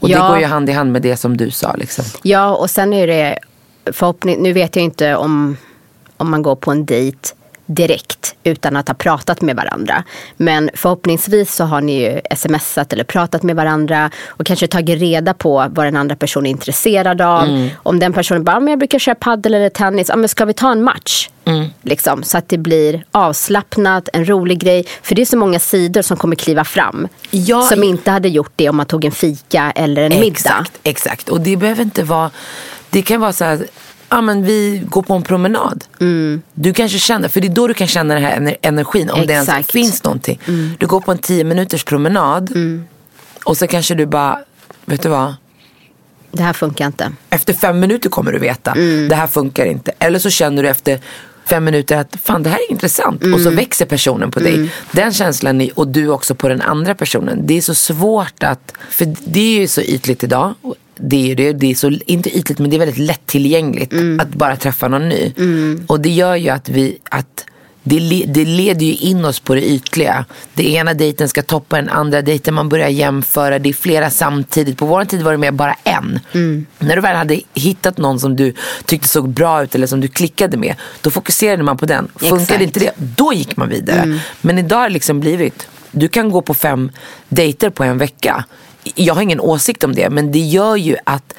[0.00, 0.22] Och Ja.
[0.22, 1.74] det går ju hand i hand med det som du sa.
[1.74, 2.04] Liksom.
[2.22, 3.38] Ja, och sen är det
[3.92, 5.56] förhoppning, nu vet jag inte om,
[6.16, 7.18] om man går på en dejt
[7.66, 10.04] direkt utan att ha pratat med varandra.
[10.36, 15.34] Men förhoppningsvis så har ni ju smsat eller pratat med varandra och kanske tagit reda
[15.34, 17.68] på vad den andra personen är intresserad av.
[17.76, 20.52] Om den personen bara, "Men jag brukar köra paddel eller tennis, ja, men ska vi
[20.54, 21.28] ta en match?
[21.82, 24.86] Liksom, så att det blir avslappnat, en rolig grej.
[25.02, 27.08] För det är så många sidor som kommer kliva fram.
[27.30, 30.26] Ja, som inte hade gjort det om man tog en fika eller en middag.
[30.26, 31.28] Exakt, exakt.
[31.28, 32.30] Och det behöver inte vara,
[32.90, 33.66] det kan vara så här,
[34.14, 35.84] ja men vi går på en promenad.
[36.00, 36.42] Mm.
[36.54, 39.26] Du kanske känner, för det är då du kan känna den här ener- energin, om
[39.26, 39.72] det ens Exakt.
[39.72, 40.40] finns någonting.
[40.48, 40.70] Mm.
[40.78, 42.50] Du går på en tio minuters promenad
[43.44, 44.38] och så kanske du bara,
[44.84, 45.34] vet du vad?
[46.32, 47.12] Det här funkar inte.
[47.30, 49.08] Efter fem minuter kommer du veta, Mm.
[49.08, 49.92] det här funkar inte.
[49.98, 51.00] Eller så känner du efter
[51.46, 53.20] fem minuter att fan det här är intressant.
[53.20, 53.44] Och Mm.
[53.44, 54.70] så växer personen på dig.
[54.92, 57.46] Den känslan är, och du också på den andra personen.
[57.46, 60.54] Det är så svårt att, för det är ju så ytligt idag.
[60.96, 64.20] Det är det, det är så, inte ytligt men det är väldigt lättillgängligt Mm.
[64.20, 65.32] att bara träffa någon ny.
[65.86, 67.44] Och det gör ju att vi, att
[67.86, 70.24] det, det leder ju in oss på det ytliga.
[70.54, 72.54] Det ena dejten ska toppa den andra dejten.
[72.54, 73.58] Man börjar jämföra.
[73.58, 74.78] Det är flera samtidigt.
[74.78, 76.20] På vår tid var det mer bara en.
[76.78, 78.54] När du väl hade hittat någon som du
[78.84, 80.74] tyckte såg bra ut eller som du klickade med.
[81.00, 82.08] Då fokuserade man på den.
[82.16, 82.62] Funkade Exakt.
[82.62, 84.20] inte det, då gick man vidare.
[84.40, 85.66] Men idag har det liksom blivit.
[85.90, 86.90] Du kan gå på fem
[87.28, 88.44] dejter på en vecka.
[88.94, 90.10] Jag har ingen åsikt om det.
[90.10, 91.34] Men det gör ju att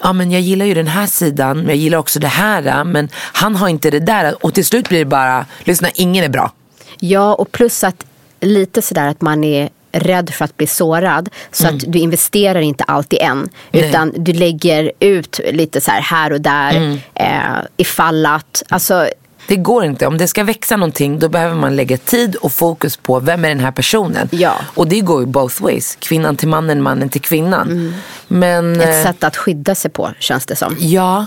[0.00, 2.84] ja men jag gillar ju den här sidan, men jag gillar också det här.
[2.84, 4.44] Men han har inte det där.
[4.44, 6.52] Och till slut blir det bara, lyssna ingen är bra.
[6.98, 8.04] Ja, och plus att
[8.40, 11.28] lite sådär att man är rädd för att bli sårad.
[11.52, 13.48] Så att du investerar inte allt i en.
[13.70, 13.88] Nej.
[13.88, 17.00] Utan du lägger ut lite så här, här och där.
[17.14, 19.08] Eh, ifall att, alltså
[19.48, 20.06] Det går inte.
[20.06, 23.48] Om det ska växa någonting då behöver man lägga tid och fokus på vem är
[23.48, 24.28] den här personen.
[24.32, 24.54] Ja.
[24.74, 25.96] Och det går ju both ways.
[26.00, 27.94] Kvinnan till mannen, mannen till kvinnan.
[28.28, 30.76] Men ett eh, sätt att skydda sig på känns det som.
[30.78, 31.26] ja.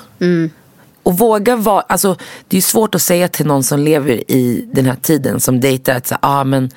[1.03, 2.15] Och våga vara, alltså
[2.47, 5.95] det är svårt att säga till någon som lever i den här tiden som dejtar
[5.95, 6.69] att säga, ah, men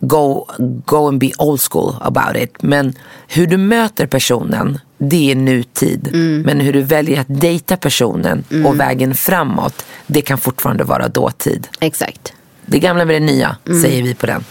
[0.00, 0.46] go,
[0.84, 2.62] go and be old school about it.
[2.62, 2.94] Men
[3.28, 6.08] hur du möter personen det är nutid.
[6.44, 11.68] Men hur du väljer att dejta personen och vägen framåt, det kan fortfarande vara dåtid.
[11.80, 12.32] Exakt.
[12.66, 14.44] Det gamla med det nya, säger vi på den.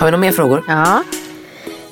[0.00, 0.64] Har vi några mer frågor?
[0.68, 1.02] Ja.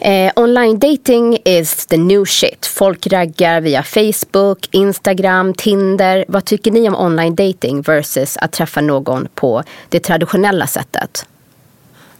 [0.01, 2.67] Eh, online dating is the new shit.
[2.67, 6.25] Folk raggar via Facebook, Instagram, Tinder.
[6.29, 11.27] Vad tycker ni om online dating versus att träffa någon på det traditionella sättet?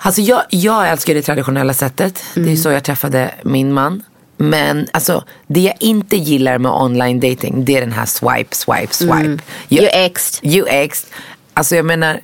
[0.05, 2.25] Alltså jag, jag älskar det traditionella sättet.
[2.35, 4.03] Det är så jag träffade min man.
[4.37, 8.95] Men alltså, det jag inte gillar med online dating det är den här swipe, swipe,
[8.95, 9.43] swipe.
[9.69, 10.41] Jag, UX.
[10.43, 11.07] UX.
[11.55, 12.21] Alltså jag menar,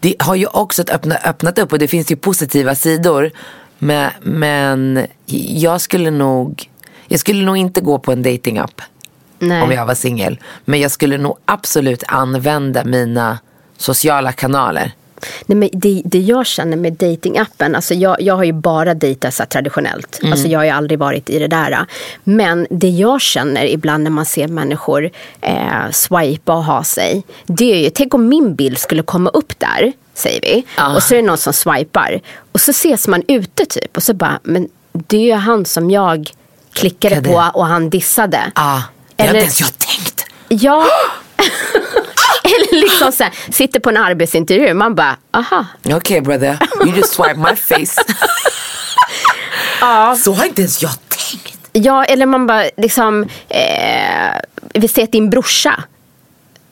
[0.00, 3.30] det har ju också öppnat, öppnat upp och det finns ju positiva sidor.
[3.78, 5.06] Men, men
[5.48, 6.70] jag skulle nog,
[7.06, 8.82] jag skulle nog inte gå på en datingapp
[9.40, 10.38] om jag var singel.
[10.64, 13.38] Men jag skulle nog absolut använda mina
[13.76, 14.92] sociala kanaler.
[15.46, 19.34] Nej, men det, det jag känner med datingappen, alltså jag, jag har ju bara dejtat
[19.34, 20.20] så traditionellt.
[20.24, 21.86] Alltså jag har ju aldrig varit i det där.
[22.24, 27.22] Men det jag känner ibland när man ser människor eh, swipa och ha sig.
[27.46, 30.64] Det är ju, tänk om min bild skulle komma upp där, säger vi.
[30.96, 32.20] Och så är det någon som swipar.
[32.52, 33.96] Och så ses man ute typ.
[33.96, 36.30] Och så bara, men det är ju han som jag
[36.72, 37.28] klickade Klickade.
[37.52, 38.38] på och han dissade.
[38.54, 38.80] Ah,
[39.16, 40.24] det har Eller- inte ens jag tänkt.
[40.48, 40.86] Ja.
[42.70, 44.74] Eller liksom så här, sitter på en arbetsintervju.
[44.74, 45.66] Man bara, aha.
[45.84, 48.02] Okej brother, you just swipe my face.
[50.24, 51.58] Så har inte ens jag tänkt.
[51.72, 54.40] Ja, eller man bara liksom, eh,
[54.74, 55.84] vi ser din brorsa.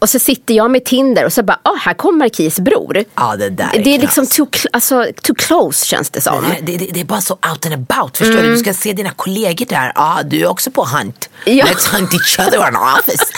[0.05, 3.05] Och så sitter jag med Tinder och så bara, oh, här kommer Marquis bror.
[3.15, 6.45] Ja det där är Det är liksom too, alltså, too close känns det som.
[6.63, 8.51] Det, det, det är bara så out and about, förstår du?
[8.51, 9.93] Du ska se dina kollegor där.
[9.95, 11.29] Ja, du är också på hunt.
[11.45, 11.65] Ja.
[11.65, 13.25] Let's hunt each other on office.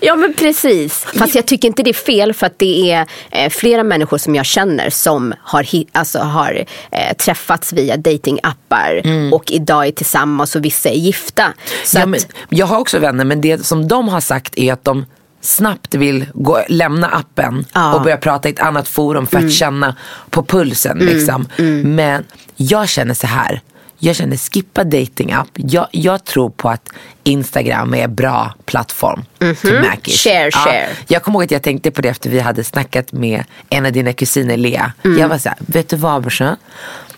[0.00, 1.06] Ja men precis.
[1.18, 4.34] Fast jag tycker inte det är fel för att det är eh, flera människor som
[4.34, 9.02] jag känner som har, alltså, har eh, träffats via datingappar
[9.32, 11.52] och idag är tillsammans och vissa är gifta.
[11.84, 14.72] Så ja, att, men, jag har också vänner, men det som de har sagt är
[14.72, 15.06] att de
[15.44, 17.80] snabbt vill gå, lämna appen Ja.
[17.80, 17.94] Mm.
[17.94, 19.96] och börja prata i ett annat forum för att känna
[20.30, 20.98] på pulsen.
[20.98, 21.48] Liksom.
[21.84, 22.24] Men
[22.56, 23.60] jag känner så här.
[23.98, 25.48] Jag känner skippa datingapp.
[25.54, 26.88] Jag, jag tror på att
[27.24, 30.26] Instagram är en bra plattform för Mackies.
[30.26, 30.32] Mhm.
[30.32, 30.88] Share, share.
[31.06, 33.92] Jag kommer ihåg att jag tänkte på det efter vi hade snackat med en av
[33.92, 34.92] dina kusiner Lea.
[35.04, 35.18] Mm.
[35.18, 36.56] Jag var så här, vet du vad brorsan?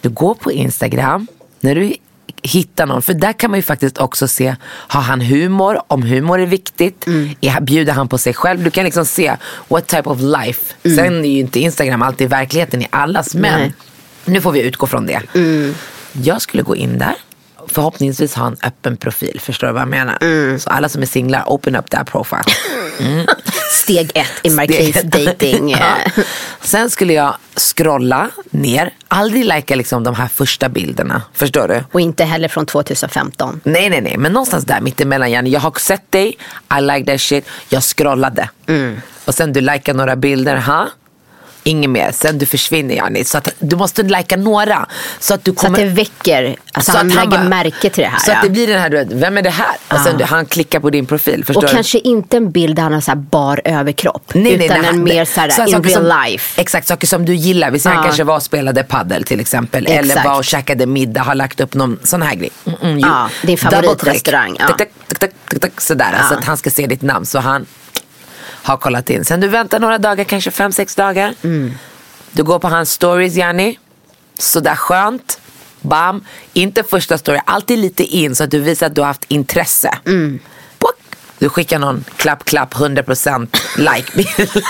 [0.00, 1.26] Du går på Instagram,
[1.60, 1.94] när du
[2.46, 5.80] hittar någon, för där kan man ju faktiskt också se, har han humor?
[5.88, 7.30] Om humor är viktigt, Mm.
[7.40, 8.62] är, bjuder han på sig själv?
[8.64, 9.36] Du kan liksom se
[9.68, 10.74] what type of life.
[10.82, 13.60] Sen är ju inte Instagram alltid verkligheten i allas, men Mm.
[13.60, 13.72] Nej.
[14.24, 15.20] nu får vi utgå från det.
[15.34, 15.74] Mm.
[16.12, 17.14] Jag skulle gå in där,
[17.68, 20.18] förhoppningsvis ha en öppen profil, förstår du vad jag menar?
[20.20, 20.58] Mm.
[20.58, 22.42] Så alla som är singlar, open up that profile.
[23.72, 25.70] steg ett i Marquis Det- dating.
[25.80, 25.96] ja.
[26.60, 31.22] Sen skulle jag scrolla ner, aldrig lika liksom de här första bilderna.
[31.34, 31.84] Förstår du?
[31.92, 33.60] Och inte heller från 2015.
[33.64, 34.16] Nej, nej, nej.
[34.18, 35.30] Men någonstans där mittemellan.
[35.30, 35.50] Jenny.
[35.50, 36.38] Jag har sett dig,
[36.78, 37.44] I like that shit.
[37.68, 38.48] Jag scrollade.
[38.66, 39.00] Mm.
[39.24, 40.88] Och sen du likar några bilder, ha?
[41.66, 42.12] Inget mer.
[42.12, 43.24] Sen du försvinner Janni.
[43.24, 44.86] Så att du måste lika några.
[45.18, 45.78] Så att du Så kommer...
[45.78, 48.18] att det väcker, alltså så han att lägger bara- märke till det här.
[48.18, 48.42] Så att ja.
[48.42, 49.76] det blir den här, du vet, vem är det här?
[49.88, 51.44] Och sen du, han klickar på din profil.
[51.44, 51.74] Förstår och du?
[51.74, 54.30] kanske inte en bild där han har så bar överkropp.
[54.34, 56.60] Nej, utan nej, en mer så här sådana in real som, life.
[56.60, 57.70] Exakt, saker som du gillar.
[57.70, 59.86] Vi säger han kanske var och spelade paddel till exempel.
[59.86, 60.26] Eller Exakt.
[60.26, 62.50] var och käkade middag, har lagt upp någon sån här grej.
[62.66, 62.98] Mm, mm.
[62.98, 64.68] Ja, din favoritrestaurang, ja.
[65.78, 66.14] Sådär.
[66.18, 66.28] Ja.
[66.28, 67.26] Så att han ska se ditt namn.
[67.26, 67.66] Så han
[68.66, 69.24] har kollat in.
[69.24, 71.34] Sen du väntar några dagar, kanske fem, sex dagar.
[71.42, 71.74] Mm.
[72.32, 73.78] Du går på hans stories, Janni.
[74.38, 75.40] Sådär skönt.
[75.80, 76.24] Bam.
[76.52, 79.98] Inte första story, alltid lite in så att du visar att du har haft intresse.
[80.06, 80.40] Mm.
[81.38, 84.50] Du skickar någon klapp, klapp, 100% like-bild.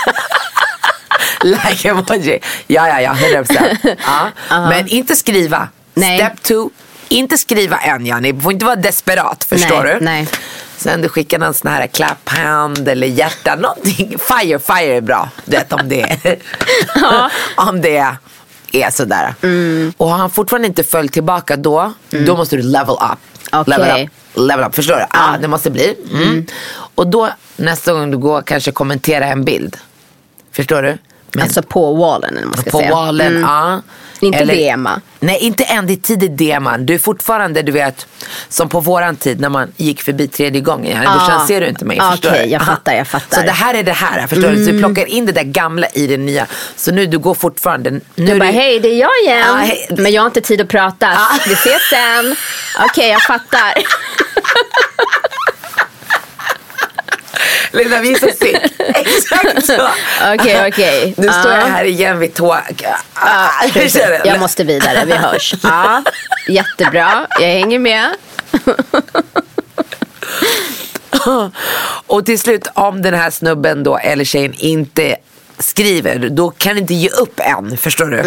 [1.43, 2.39] like-emoji.
[2.67, 3.97] Ja, ja, ja, 100%.
[4.05, 4.31] Ja.
[4.69, 5.67] Men inte skriva.
[5.93, 6.17] Nej.
[6.17, 6.69] Step two,
[7.09, 8.31] inte skriva än Janni.
[8.31, 10.05] Du får inte vara desperat, förstår Nej, du?
[10.05, 10.27] nej.
[10.87, 14.15] Sen du skickar någon sån här clap-hand eller hjärta, någonting.
[14.19, 15.29] Fire, fire är bra.
[15.45, 16.37] Du vet om det är,
[17.69, 17.97] om det
[18.71, 19.35] är sådär.
[19.41, 19.93] Mm.
[19.97, 23.19] Och har han fortfarande inte följt tillbaka då, då måste du level up.
[23.51, 23.77] Okej.
[23.77, 24.09] Level up.
[24.33, 25.05] Level up, förstår du?
[25.13, 25.95] Ja, det måste bli.
[26.11, 26.45] Mm.
[26.95, 29.77] Och då nästa gång du går kanske kommentera en bild.
[30.51, 30.97] Förstår du?
[31.33, 32.91] Men Alltså på wallen eller man ska på säga.
[32.95, 33.41] wallen, Mm.
[33.41, 33.81] ja.
[34.19, 35.01] Inte DMa.
[35.19, 35.87] Nej, inte än.
[35.87, 36.77] Det är tidigt DMa.
[36.77, 38.07] Du är fortfarande, du vet,
[38.49, 41.07] som på våran tid när man gick förbi tredje gången.
[41.07, 41.11] Ah.
[41.17, 41.99] Brorsan, ser du inte mig?
[42.01, 42.49] Ah, Förstår okej, du?
[42.51, 43.37] jag fattar, jag fattar.
[43.37, 44.65] Så det här är det här, förstår du?
[44.65, 46.47] Så du plockar in det där gamla i det nya.
[46.75, 47.91] Så nu, du går fortfarande...
[47.91, 49.43] Nu Du bara, hej det är jag igen.
[49.47, 49.87] Ja, hej.
[49.97, 51.09] Men jag har inte tid att prata.
[51.47, 52.35] Vi ses sen.
[52.89, 53.73] Okej, jag fattar.
[57.71, 58.57] Linda, vi är så sick.
[58.79, 59.87] Exakt så.
[60.33, 61.13] Okej, okej.
[61.17, 61.65] Nu står jag Ja.
[61.65, 62.57] här igen vid tå...
[63.15, 64.29] Ja, Hur känner du?
[64.29, 65.53] jag måste vidare, vi hörs.
[65.63, 66.03] Ja,
[66.47, 68.09] jättebra, jag hänger med.
[72.07, 75.15] Och till slut om den här snubben då eller tjejen inte
[75.59, 77.77] skriver, då kan inte ge upp än.
[77.77, 78.17] Förstår du?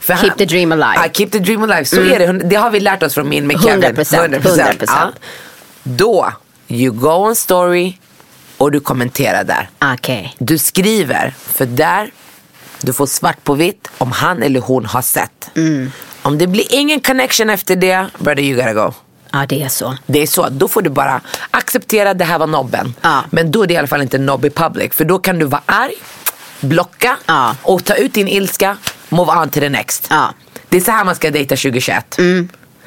[0.00, 0.20] För Mhm.
[0.20, 0.86] Keep the dream alive.
[0.86, 1.02] Mm.
[1.04, 1.84] Ja, keep the dream alive.
[1.84, 2.32] Så är det.
[2.32, 3.82] Det har vi lärt oss från min med Kevin.
[3.82, 4.84] 100%, 100%.
[4.86, 5.12] Ja.
[5.82, 6.32] Då,
[6.68, 7.92] you go on story
[8.60, 9.68] och du kommenterar där.
[9.94, 10.34] Okej.
[10.38, 12.10] Du skriver, för där
[12.80, 15.50] du får svart på vitt om han eller hon har sett.
[15.56, 15.92] Mm.
[16.22, 18.92] Om det blir ingen connection efter det, brother you gotta go.
[19.32, 19.96] Ja, det är så.
[20.06, 21.20] Det är så, då får du bara
[21.50, 22.94] acceptera att det här var nobben.
[23.00, 23.24] Ja.
[23.30, 24.94] Men då är det i alla fall inte nobb i public.
[24.94, 25.94] För då kan du vara arg,
[26.60, 27.56] blocka Ja.
[27.62, 28.76] och ta ut din ilska,
[29.08, 30.06] move on to the next.
[30.10, 30.34] Ja.
[30.68, 32.16] Det är så här man ska dejta 2021.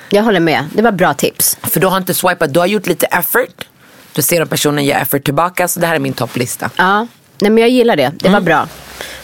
[0.09, 1.57] Jag håller med, det var bra tips.
[1.61, 3.65] För du har inte swipat, du har gjort lite effort.
[4.13, 5.67] Du ser om personen gör effort tillbaka.
[5.67, 6.69] Så det här är min topplista.
[6.75, 7.07] Ja,
[7.39, 8.67] nej men jag gillar det, det var bra.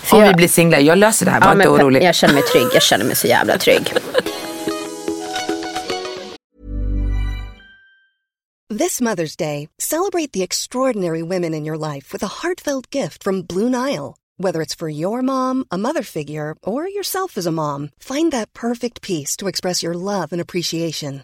[0.04, 1.40] För Om jag, vi blir singlar, jag löser det här.
[1.40, 2.04] Var ja, inte orolig.
[2.04, 3.94] Jag känner mig trygg, jag känner mig så jävla trygg.
[8.80, 13.42] This Mother's Day, celebrate the extraordinary women in your life with a heartfelt gift from
[13.42, 14.16] Blue Nile.
[14.38, 18.54] Whether it's for your mom, a mother figure, or yourself as a mom, find that
[18.54, 21.24] perfect piece to express your love and appreciation.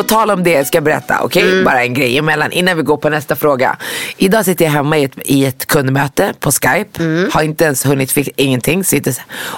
[0.00, 1.42] På tal om det ska jag berätta, okej?
[1.42, 1.64] Mm.
[1.64, 3.76] Bara en grej emellan innan vi går på nästa fråga.
[4.16, 7.28] Idag sitter jag hemma i ett, i ett kundmöte på Skype.
[7.32, 8.84] Har inte ens hunnit fixa ingenting.
[8.84, 9.14] Sitter,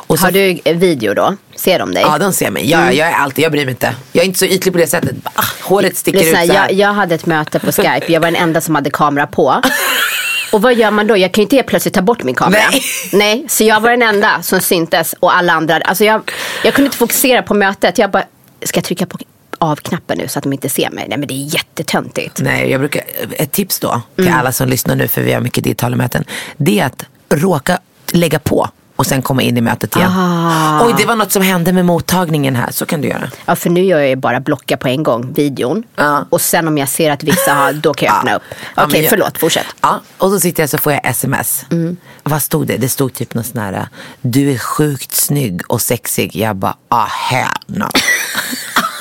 [0.07, 0.35] och så, Mm.
[0.35, 1.37] Har du video då?
[1.57, 2.03] Ser de dig?
[2.03, 2.71] Ja, de ser mig.
[2.71, 3.95] Jag, jag är alltid, jag bryr mig inte.
[4.13, 5.15] Jag är inte så ytlig på det sättet.
[5.35, 6.69] Ah, håret sticker Lyssna, ut så här.
[6.69, 9.61] jag, jag hade ett möte på Skype, jag var den enda som hade kamera på.
[10.53, 11.17] Och vad gör man då?
[11.17, 12.63] Jag kan ju inte helt plötsligt ta bort min kamera.
[12.71, 12.83] Nej.
[13.13, 15.77] Nej, så jag var den enda som syntes och alla andra.
[15.77, 16.31] Alltså jag,
[16.65, 17.99] jag kunde inte fokusera på mötet.
[17.99, 18.25] Jag bara,
[18.65, 19.19] ska jag trycka på
[19.63, 21.07] av-knappen nu så att de inte ser mig?
[21.09, 22.41] Nej men det är jättetöntigt.
[22.41, 24.39] Nej, jag brukar, ett tips då till Mm.
[24.39, 26.25] alla som lyssnar nu, för vi har mycket digitala möten.
[26.57, 27.79] Det är att råka
[28.13, 30.11] lägga på och sen komma in i mötet igen.
[30.13, 30.87] Ah.
[30.87, 32.71] Oj, det var något som hände med mottagningen här.
[32.71, 33.31] Så kan du göra.
[33.47, 35.83] Ja för nu gör jag ju bara blocka på en gång videon.
[35.97, 36.25] Ja.
[36.31, 38.43] Och sen om jag ser att vissa har, då kan jag öppna upp.
[38.75, 39.67] Ja, Okej, men jag- förlåt, fortsätt.
[39.81, 41.65] Ja, och så sitter jag så får jag sms.
[41.71, 41.97] Mm.
[42.23, 42.77] Vad stod det?
[42.77, 43.89] Det stod typ något sån här,
[44.21, 46.37] du är sjukt snygg och sexig.
[46.37, 47.85] Jag bara, ah hell no.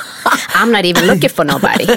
[0.62, 1.88] I'm not even looking for nobody.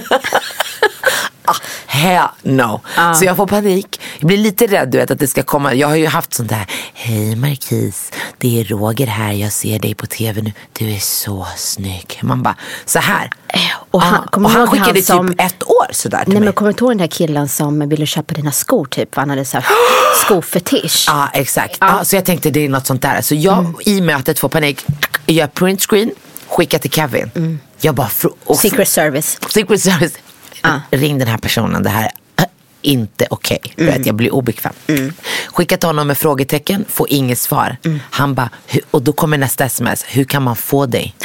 [1.44, 1.54] ah,
[1.86, 2.80] hell no.
[3.18, 4.00] Så jag får panik.
[4.18, 5.74] Jag blir lite rädd du vet att det ska komma.
[5.74, 9.94] Jag har ju haft sånt här, hej Marquis, det är Roger här, jag ser dig
[9.94, 10.52] på tv nu.
[10.72, 12.18] Du är så snygg.
[12.22, 13.30] Man bara, så här.
[13.90, 16.40] Och han- kommer och han ihåg han skickade typ som- ett år sådär till Nej
[16.40, 16.44] mig.
[16.44, 19.14] men kommer du ihåg den där killen som ville köpa dina skor typ?
[19.14, 19.66] Han hade så här
[20.24, 21.04] skofetisch.
[21.08, 21.76] Ja, exakt.
[21.80, 22.04] Ja.
[22.04, 23.20] så jag tänkte det är något sånt där.
[23.22, 23.74] Så jag Mm.
[23.84, 24.84] i mötet får panik,
[25.26, 26.10] gör printscreen,
[26.56, 27.60] skickar till Kevin.
[27.80, 28.08] Jag bara,
[28.44, 28.70] och Mm.
[28.70, 29.38] Secret service.
[29.50, 30.12] Secret Service.
[30.62, 30.80] Ja.
[30.90, 32.02] Ring den här personen, det här
[32.36, 32.46] är
[32.82, 33.58] inte okej.
[33.76, 34.02] Du Mm.
[34.06, 34.72] Jag blir obekväm.
[35.52, 37.76] Skicka till honom med frågetecken, får inget svar.
[37.84, 38.00] Mm.
[38.10, 38.50] Han bara,
[38.90, 41.14] och då kommer nästa sms, hur kan man få dig?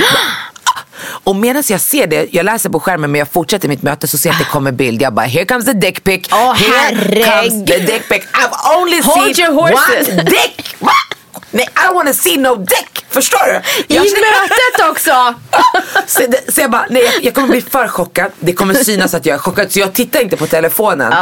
[1.24, 4.18] Och medan jag ser det, jag läser på skärmen men jag fortsätter mitt möte så
[4.18, 5.02] ser jag att det kommer bild.
[5.02, 6.28] Jag bara, here comes the dick pic.
[6.32, 7.68] Åh, here comes herregud.
[7.68, 8.22] the dick pic.
[8.34, 10.08] I've only Hold seen your horses.
[10.10, 10.76] one dick.
[11.52, 13.06] Nej, I don't wanna see no dick.
[13.10, 13.54] Förstår du?
[13.94, 15.34] I Jag- mötet också!
[16.08, 18.32] så, det, så jag bara, nej jag, jag kommer bli för chockad.
[18.40, 19.72] Det kommer synas att jag är chockad.
[19.72, 21.14] Så jag tittar inte på telefonen.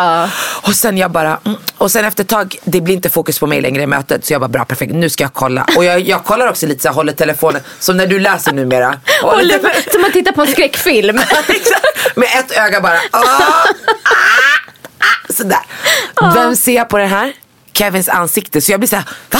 [0.61, 3.47] Och sen jag bara, mm, och sen efter ett tag, det blir inte fokus på
[3.47, 4.25] mig längre i mötet.
[4.25, 5.67] Så jag bara, bra perfekt, nu ska jag kolla.
[5.75, 8.99] Och jag, jag kollar också lite så här, håller telefonen, som när du läser numera.
[9.21, 11.15] Håller Håller telefonen- Som att titta på en skräckfilm.
[12.15, 12.97] Med ett öga bara.
[13.11, 13.63] Ah, ah,
[14.99, 15.59] ah, sådär.
[16.33, 17.33] Vem ser jag på det här?
[17.73, 18.61] Kevins ansikte.
[18.61, 19.39] Så jag blir så här, va?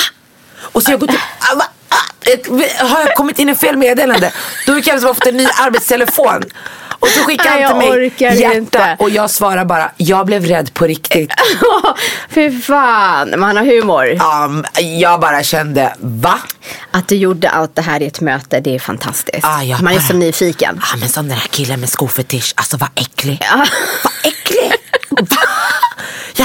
[0.78, 1.64] Och så jag går till, ah?
[1.90, 4.32] Ah, har jag kommit in i fel meddelande?
[4.66, 6.44] Då är det Kevin som har fått en ny arbetstelefon.
[7.00, 8.96] Och så skickar han till mig orkar hjärta inte.
[9.00, 11.32] och jag svarar bara, jag blev rädd på riktigt.
[12.30, 14.08] Fy fan, man har humor.
[14.46, 14.66] Um,
[15.00, 16.40] jag bara kände, va?
[16.92, 19.46] Att du gjorde allt det här i ett möte, det är fantastiskt.
[19.46, 20.82] Ah, man är bara- så nyfiken.
[20.94, 23.42] Ah, men som den här killen med skofetisch, alltså vad äcklig.
[24.04, 24.67] Vad äcklig.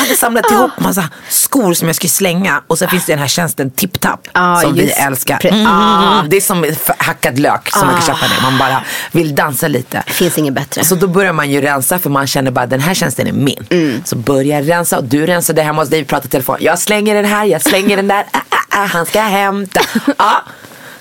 [0.03, 3.29] Hade samlat ihop massa skor som jag skulle slänga och så finns det den här
[3.29, 5.47] tjänsten TipTap Ja, som vi älskar.
[5.47, 6.23] Mm, ah.
[6.29, 6.67] Det är som
[6.99, 8.43] hackad lök som man kan köpa det.
[8.43, 10.03] Man bara vill dansa lite.
[10.07, 10.85] Finns inget bättre.
[10.85, 13.67] Så då börjar man ju rensa för man känner bara den här tjänsten är min.
[13.71, 14.03] Mm.
[14.05, 16.57] Så börjar jag rensa och du rensar det hemma hos dig, vi pratar telefon.
[16.61, 19.81] Jag slänger den här, jag slänger den där, ah, ah, ah, han ska hämta.
[20.19, 20.43] Ja.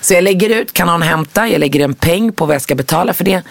[0.00, 1.48] Så jag lägger ut, kan någon hämta?
[1.48, 3.42] Jag lägger en peng på vad jag ska betala för det.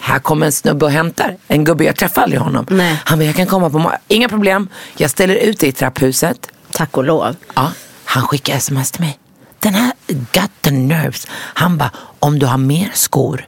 [0.00, 1.36] Här kommer en snubbe och hämtar.
[1.48, 2.66] En gubbe, jag träffar aldrig honom.
[2.70, 2.96] Nej.
[3.04, 3.92] Han bara, jag kan komma på.
[4.08, 4.68] Inga problem.
[4.96, 6.48] Jag ställer ut det i trapphuset.
[6.72, 7.36] Tack och lov.
[7.54, 7.72] Ja,
[8.04, 9.18] han skickar sms till mig.
[9.58, 11.26] Den här got the nerves.
[11.32, 13.46] Han bara, om du har mer skor,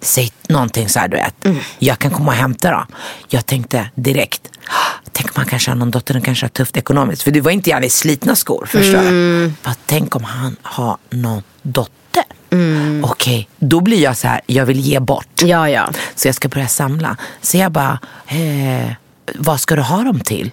[0.00, 1.46] säg någonting så här du vet.
[1.78, 2.86] Jag kan komma och hämta dem.
[3.28, 4.48] Jag tänkte direkt,
[5.12, 7.22] tänk om han kanske har någon dotter som kanske har tufft ekonomiskt.
[7.22, 9.52] För det var inte jävligt slitna skor, förstår du?
[9.62, 11.94] Bara, tänk om han har någon dotter.
[13.04, 15.42] Okej, då blir jag så här, jag vill ge bort.
[15.42, 15.90] Ja, ja.
[16.14, 17.16] Så jag ska börja samla.
[17.42, 18.90] Så jag bara, eh,
[19.34, 20.50] vad ska du ha dem till?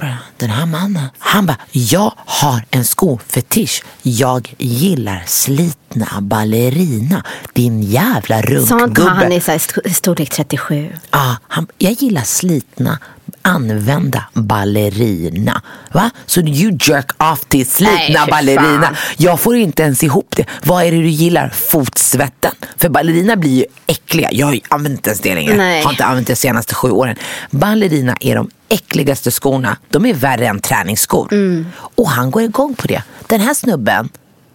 [0.00, 3.82] Bara, Den här mannen, han bara, jag har en skofetisch.
[4.02, 7.24] Jag gillar slitna ballerina.
[7.52, 9.10] Din jävla Sånt har runkgubbe.
[9.10, 10.92] han i så här st- storlek 37.
[11.10, 12.98] Ja, han, jag gillar slitna,
[13.42, 15.62] använda ballerina.
[15.92, 16.10] Va?
[16.26, 18.82] Så you jerk off till slitna Nej, ballerina.
[18.82, 18.96] fan.
[19.16, 20.46] Jag får inte ens ihop det.
[20.64, 21.48] Vad är det du gillar?
[21.48, 22.52] Fotsvetten.
[22.76, 24.28] För ballerina blir ju äckliga.
[24.32, 25.56] Jag har ju använt inte ens det längre.
[25.56, 25.82] Nej.
[25.82, 27.16] Har inte använt det de senaste sju åren.
[27.50, 29.76] Ballerina är de äckligaste skorna.
[29.88, 31.32] De är värre än träningsskor.
[31.32, 31.66] Mm.
[31.76, 33.02] Och han går igång på det.
[33.26, 34.08] Den här snubben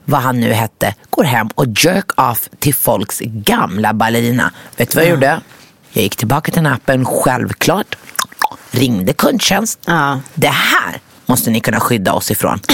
[0.10, 4.52] vad han nu hette, går hem och jerk off till folks gamla ballerina.
[4.78, 5.42] Vet du vad jag gjorde?
[5.92, 7.96] Jag gick tillbaka till den appen, självklart.
[8.72, 9.80] Ringde kundtjänst.
[9.86, 10.20] Ja.
[10.34, 12.60] Det här måste ni kunna skydda oss ifrån.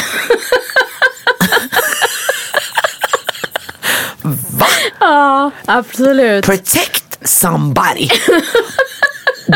[4.58, 4.68] Va?
[5.00, 6.46] Ja, absolut.
[6.46, 8.10] Protect somebody.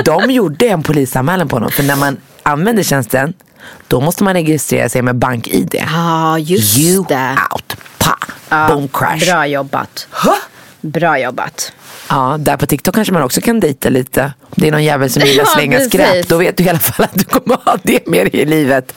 [0.06, 1.72] De gjorde en polisanmälan på honom.
[1.72, 3.34] För när man använder tjänsten,
[3.88, 5.76] då måste man registrera sig med bank-id.
[5.93, 7.38] Ja, just You det.
[7.54, 7.76] out.
[7.98, 8.17] Pa.
[8.50, 9.26] Ja, Boom crash.
[9.26, 10.08] Bra jobbat.
[10.12, 10.34] Huh?
[10.91, 11.71] Bra jobbat.
[12.10, 14.34] Ja, där på TikTok kanske man också kan dejta lite.
[14.56, 15.93] Det är någon jävel som gillar Ja, slänga precis.
[15.93, 16.28] skräp.
[16.28, 18.93] Då vet du i alla fall att du kommer ha det med dig i livet.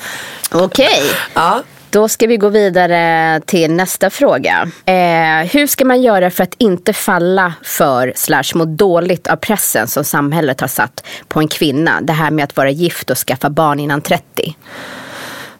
[0.51, 1.03] Okej.
[1.35, 1.63] Ja.
[1.91, 4.71] Då ska vi gå vidare till nästa fråga.
[4.85, 9.89] Eh, hur ska man göra för att inte falla för slash må dåligt av pressen
[9.89, 12.01] som samhället har satt på en kvinna?
[12.01, 14.23] Det här med att vara gift och skaffa barn innan 30.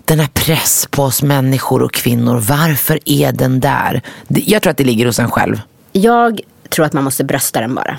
[0.05, 4.03] Den här press på oss människor och kvinnor, varför är den där?
[4.29, 5.61] Jag tror att det ligger hos en själv.
[5.93, 7.99] Jag tror att man måste brösta den bara.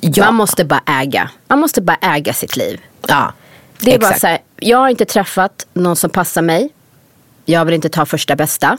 [0.00, 0.24] Ja.
[0.24, 1.30] Man måste bara äga.
[1.48, 2.80] Man måste bara äga sitt liv.
[3.06, 3.32] Ja,
[3.80, 4.20] Det är bara exakt.
[4.20, 6.68] så här, jag har inte träffat någon som passar mig.
[7.44, 8.78] Jag vill inte ta första bästa.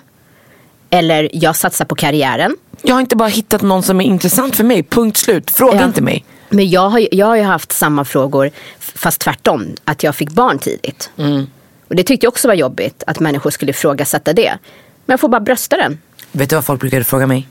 [0.89, 2.55] Eller jag satsar på karriären.
[2.81, 5.51] Jag har inte bara hittat någon som är intressant för mig, punkt slut.
[5.51, 5.85] Fråga Ja.
[5.85, 6.25] inte mig.
[6.49, 9.75] Men jag har, jag har ju haft samma frågor fast tvärtom.
[9.85, 11.11] Att jag fick barn tidigt.
[11.17, 11.47] Mm.
[11.87, 13.03] Och det tyckte jag också var jobbigt.
[13.07, 14.57] Att människor skulle ifrågasätta det.
[15.05, 15.99] Men jag får bara brösta den.
[16.31, 17.47] Vet du vad folk brukade fråga mig?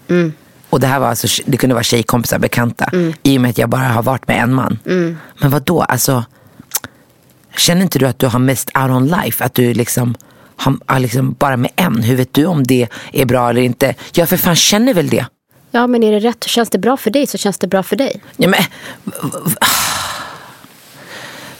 [0.70, 2.90] Och det här var alltså, det kunde vara tjejkompisar, bekanta.
[3.22, 4.78] I och med att jag bara har varit med en man.
[5.40, 5.82] Men vad då?
[5.82, 6.24] Alltså,
[7.56, 9.44] känner inte du att du har missed out on life?
[9.44, 10.14] Att du liksom
[10.56, 12.02] har, liksom bara med en.
[12.02, 13.94] Hur vet du om det är bra eller inte?
[14.12, 15.26] Jag för fan känner väl det.
[15.70, 16.44] Ja men är det rätt?
[16.44, 18.22] Känns det bra för dig så känns det bra för dig.
[18.36, 18.60] Ja, men,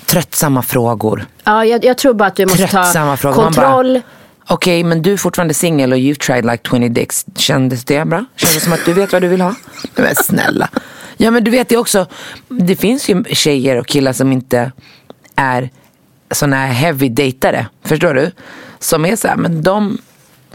[0.06, 1.26] tröttsamma frågor.
[1.44, 3.92] Ja jag, jag tror bara att du måste ta kontroll.
[3.92, 4.02] Bara,
[4.52, 7.26] Okej, men du är fortfarande singel och you've tried like 20 dicks.
[7.36, 8.24] Kändes det bra?
[8.36, 9.54] Kändes det som att du vet vad du vill ha?
[9.94, 10.68] Men snälla.
[11.16, 12.06] Ja, men du vet det också.
[12.48, 14.72] Det finns ju tjejer och killar som inte
[15.34, 15.70] är
[16.30, 17.66] såna här heavy dejtare.
[17.84, 18.30] Förstår du?
[18.78, 19.98] Som är så här, men de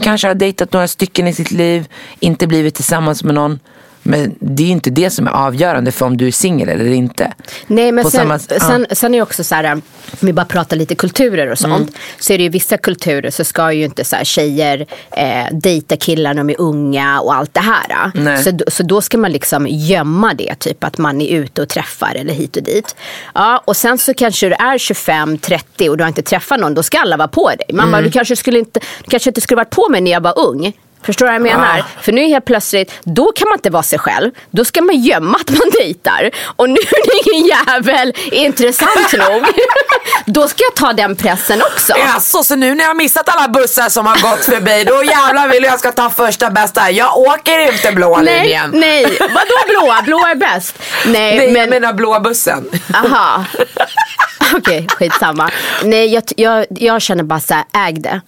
[0.00, 1.88] kanske har dejtat några stycken i sitt liv,
[2.20, 3.60] inte blivit tillsammans med någon.
[4.06, 6.90] Men det är ju inte det som är avgörande för om du är singel eller
[6.92, 7.32] inte.
[7.66, 8.60] Nej men På sen, samma- ja.
[8.60, 9.82] sen, sen är det också så här, om
[10.20, 11.74] vi bara pratar lite kulturer och sånt.
[11.76, 11.92] Mm.
[12.18, 15.96] Så är det ju vissa kulturer så ska ju inte så här, tjejer eh, dejta
[15.96, 18.10] killar när de är unga och allt det här.
[18.14, 18.42] Nej.
[18.44, 22.14] Så, så då ska man liksom gömma det, typ att man är ute och träffar
[22.14, 22.96] eller hit och dit.
[23.34, 26.82] Ja, och sen så kanske du är 25-30 och du har inte träffat någon, då
[26.82, 27.66] ska alla vara på dig.
[27.72, 27.92] Man Mm.
[27.92, 30.38] bara, du kanske, skulle inte, du kanske inte skulle varit på mig när jag var
[30.38, 30.72] ung.
[31.06, 31.78] Förstår du vad jag menar?
[31.78, 32.02] Ah.
[32.02, 34.30] För nu helt plötsligt, då kan man inte vara sig själv.
[34.50, 36.30] Då ska man gömma att man dejtar.
[36.56, 39.44] Och nu är ingen jävel intressant nog.
[40.26, 41.92] då ska jag ta den pressen också.
[41.98, 45.48] Jaså, så nu när jag har missat alla bussar som har gått förbi, då jävlar
[45.48, 46.90] vill jag ska ta första bästa.
[46.90, 48.70] Jag åker inte blåa Nej, linjen.
[48.74, 49.18] nej.
[49.20, 50.02] Vadå blåa?
[50.02, 50.78] Blåa är bäst.
[51.06, 51.70] Nej, Nej, jag men...
[51.70, 52.70] menar blåa bussen.
[52.94, 53.44] Aha.
[54.54, 55.50] Okej, skitsamma.
[55.82, 58.20] Nej, jag, jag, jag känner bara så här, äg det.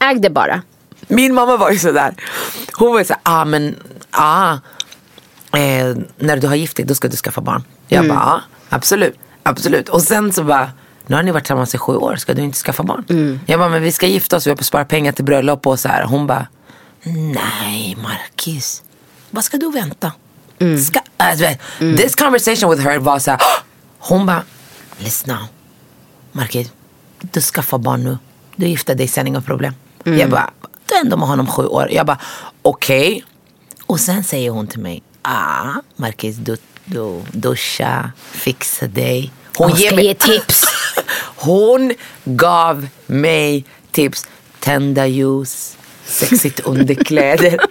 [0.00, 0.62] Äg det bara.
[1.08, 2.14] Min mamma var ju sådär.
[2.72, 3.76] Hon var ju såhär, ah men,
[4.10, 4.52] ah.
[5.52, 7.64] Eh, när du har gift dig då ska du skaffa barn.
[7.88, 8.16] Jag Mm.
[8.16, 9.88] bara, ja absolut, absolut.
[9.88, 10.70] Och sen så bara,
[11.06, 13.04] nu har ni varit tillsammans i sju år, ska du inte skaffa barn?
[13.08, 13.40] Mm.
[13.46, 15.80] Jag bara, men vi ska gifta oss, vi har på spara pengar till bröllop och
[15.80, 16.04] så här.
[16.04, 16.46] Hon bara,
[17.34, 18.82] nej Marcus,
[19.30, 20.12] vad ska du vänta?
[20.58, 20.78] Mm.
[20.80, 21.60] Ska, alltså, vet,
[21.96, 23.40] This conversation with her var så här,
[23.98, 24.42] hon bara,
[24.98, 25.48] lyssna
[26.32, 26.66] Marcus,
[27.20, 28.18] du skaffar barn nu.
[28.56, 29.74] Du gifter dig sen, inga problem.
[30.04, 30.18] Mm.
[30.18, 30.50] Jag bara,
[30.94, 31.88] ändå med honom sju år.
[31.90, 32.18] Jag bara,
[32.62, 33.24] okej.
[33.86, 39.32] Och sen säger hon till mig, ah, Marcus, du, du duscha, fixa dig.
[39.56, 40.64] Hon, Hon ska ge tips.
[41.36, 44.26] hon gav mig tips.
[44.60, 45.76] Tända ljus,
[46.06, 47.58] sexigt underkläder.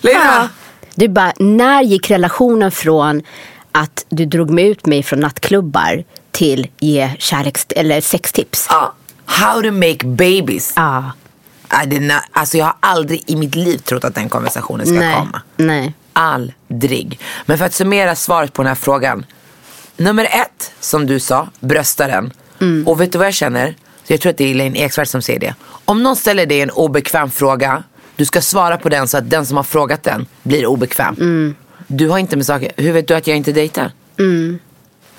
[0.00, 0.48] Lena,
[0.94, 3.22] Du bara, när gick relationen från
[3.72, 8.66] att du drog mig ut mig från nattklubbar till ge kärleks eller sextips?
[8.70, 10.72] ja, how to make babies.
[10.76, 11.12] Ja.
[11.86, 15.14] Not, alltså jag har aldrig i mitt liv trott att den konversationen ska Nej.
[15.14, 15.42] komma.
[15.56, 15.94] Nej.
[16.12, 17.20] Aldrig.
[17.46, 19.26] Men för att summera svaret på den här frågan.
[19.96, 22.32] Nummer ett, som du sa, bröstaren.
[22.60, 22.88] Mm.
[22.88, 23.74] Och vet du vad jag känner?
[24.06, 25.54] Jag tror att det är Elaine Eksvärd som säger det.
[25.84, 27.82] Om någon ställer dig en obekväm fråga,
[28.16, 31.14] du ska svara på den så att den som har frågat den blir obekväm.
[31.14, 31.54] Mm.
[31.86, 33.92] Du har inte med saker, hur vet du att jag inte dejtar?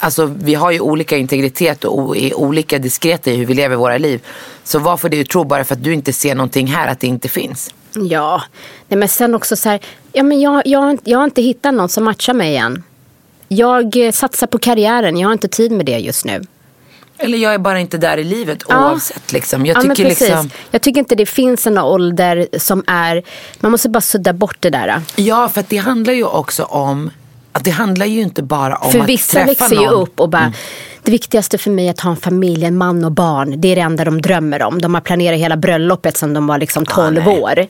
[0.03, 3.97] Alltså vi har ju olika integritet och är olika diskreta i hur vi lever våra
[3.97, 4.21] liv.
[4.63, 7.07] Så varför det du tror bara för att du inte ser någonting här att det
[7.07, 7.73] inte finns?
[7.93, 8.41] Ja,
[8.87, 9.79] Nej, men sen också så här,
[10.13, 12.83] ja, men jag, jag, jag har inte hittat någon som matchar mig än.
[13.47, 16.41] Jag eh, satsar på karriären, jag har inte tid med det just nu.
[17.17, 18.91] Eller jag är bara inte där i livet Ja.
[18.91, 19.31] oavsett.
[19.31, 19.65] Liksom.
[19.65, 20.21] Jag ja, tycker precis.
[20.29, 23.23] liksom, Jag tycker inte det finns en ålder som är,
[23.59, 25.01] man måste bara sudda bort det där.
[25.15, 27.09] ja, för att det handlar ju också om
[27.61, 30.01] det handlar ju inte bara om För att vissa träffa växer ju någon.
[30.01, 30.53] upp och bara, Mm.
[31.03, 33.53] det viktigaste för mig är att ha en familj, en man och barn.
[33.61, 34.81] Det är det enda de drömmer om.
[34.81, 37.23] De har planerat hela bröllopet sedan de var liksom 12 nej.
[37.23, 37.43] Mm.
[37.43, 37.67] år.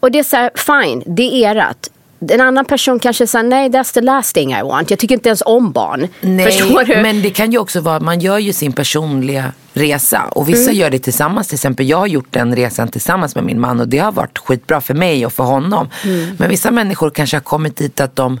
[0.00, 1.86] Och det är så här, fine, det är ert.
[2.30, 4.90] En annan person kanske säger nej that's the last thing I want.
[4.90, 6.08] Jag tycker inte ens om barn.
[6.20, 10.22] Nej, men det kan ju också vara, man gör ju sin personliga resa.
[10.30, 10.74] Och vissa Mm.
[10.80, 11.48] gör det tillsammans.
[11.48, 14.38] Till exempel jag har gjort den resan tillsammans med min man och det har varit
[14.38, 15.88] skitbra för mig och för honom.
[16.04, 16.36] Mm.
[16.38, 18.40] Men vissa människor kanske har kommit dit att de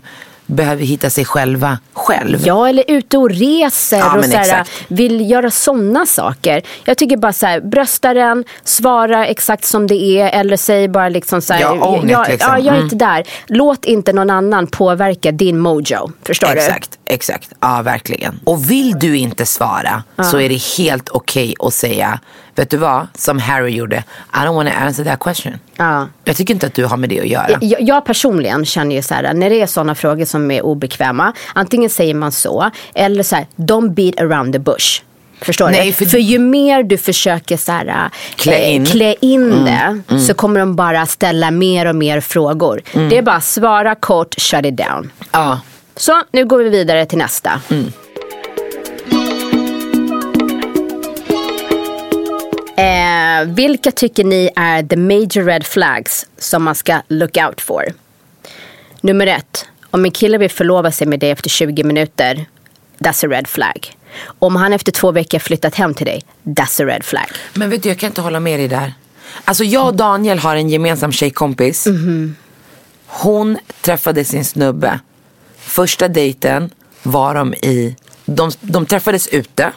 [0.50, 2.38] behöver hitta sig själva själv.
[2.46, 4.70] Ja, eller ute och reser Ja, och så här, exakt.
[4.88, 6.62] vill göra sådana saker.
[6.84, 11.08] Jag tycker bara så här, brösta den, svara exakt som det är eller säg bara
[11.08, 12.50] liksom så här, Ja, it, jag, liksom.
[12.52, 12.82] ja, jag är Mm.
[12.84, 13.24] inte där.
[13.46, 16.12] Låt inte någon annan påverka din mojo.
[16.22, 16.52] Förstår du?
[16.60, 17.50] Exakt, exakt.
[17.60, 18.40] Ja, verkligen.
[18.44, 22.20] Och vill du inte svara så är det helt okej att säga,
[22.60, 24.04] vet du vad, som Harry gjorde,
[24.34, 25.58] I don't want to answer that question.
[25.76, 26.08] Ja.
[26.24, 27.58] Jag tycker inte att du har med det att göra.
[27.60, 31.32] Jag, jag personligen känner ju så här, när det är sådana frågor som är obekväma,
[31.54, 35.02] antingen säger man så, eller så här, don't beat around the bush.
[35.40, 35.92] Förstår Nej, du?
[35.92, 36.18] för- För...
[36.18, 37.94] ju mer du försöker så här, eh,
[38.36, 38.76] Klä in.
[38.76, 42.82] Mm, klä in det, så kommer de bara ställa mer och mer frågor.
[42.92, 43.08] Mm.
[43.08, 45.12] Det är bara svara kort, shut it down.
[45.32, 45.60] Ja.
[45.96, 47.60] Så, nu går vi vidare till nästa.
[52.80, 57.84] Eh, vilka tycker ni är the major red flags som man ska look out for?
[59.00, 59.66] Nummer ett.
[59.90, 62.46] Om en kille vill förlova sig med dig efter 20 minuter,
[62.98, 63.94] that's a red flag.
[64.38, 67.26] Om han efter två veckor flyttat hem till dig, that's a red flag.
[67.54, 68.94] Men vet du, jag kan inte hålla med dig där.
[69.44, 71.86] Alltså jag och Daniel har en gemensam tjejkompis.
[73.06, 75.00] Hon träffade sin snubbe.
[75.58, 76.70] Första dejten
[77.02, 77.96] var de i,
[78.34, 79.72] de, de träffades ute.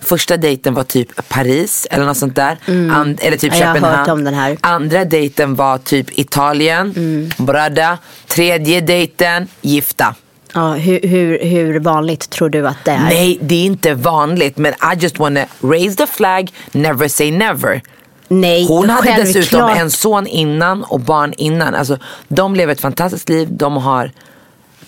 [0.00, 2.58] Första dejten var typ Paris eller något sånt där.
[2.92, 4.56] And, eller typ Köpenhamn.
[4.60, 6.94] Andra dejten var typ Italien,
[7.38, 7.98] Brada.
[8.26, 10.14] Tredje dejten, gifta.
[10.54, 13.04] Ja, hur, hur, hur vanligt tror du att det är?
[13.04, 14.56] Nej, det är inte vanligt.
[14.56, 17.82] Men I just wanna raise the flag, never say never.
[18.28, 21.74] Nej, Hon hade dessutom en son innan och barn innan.
[21.74, 23.48] Alltså, de lever ett fantastiskt liv.
[23.50, 24.10] De har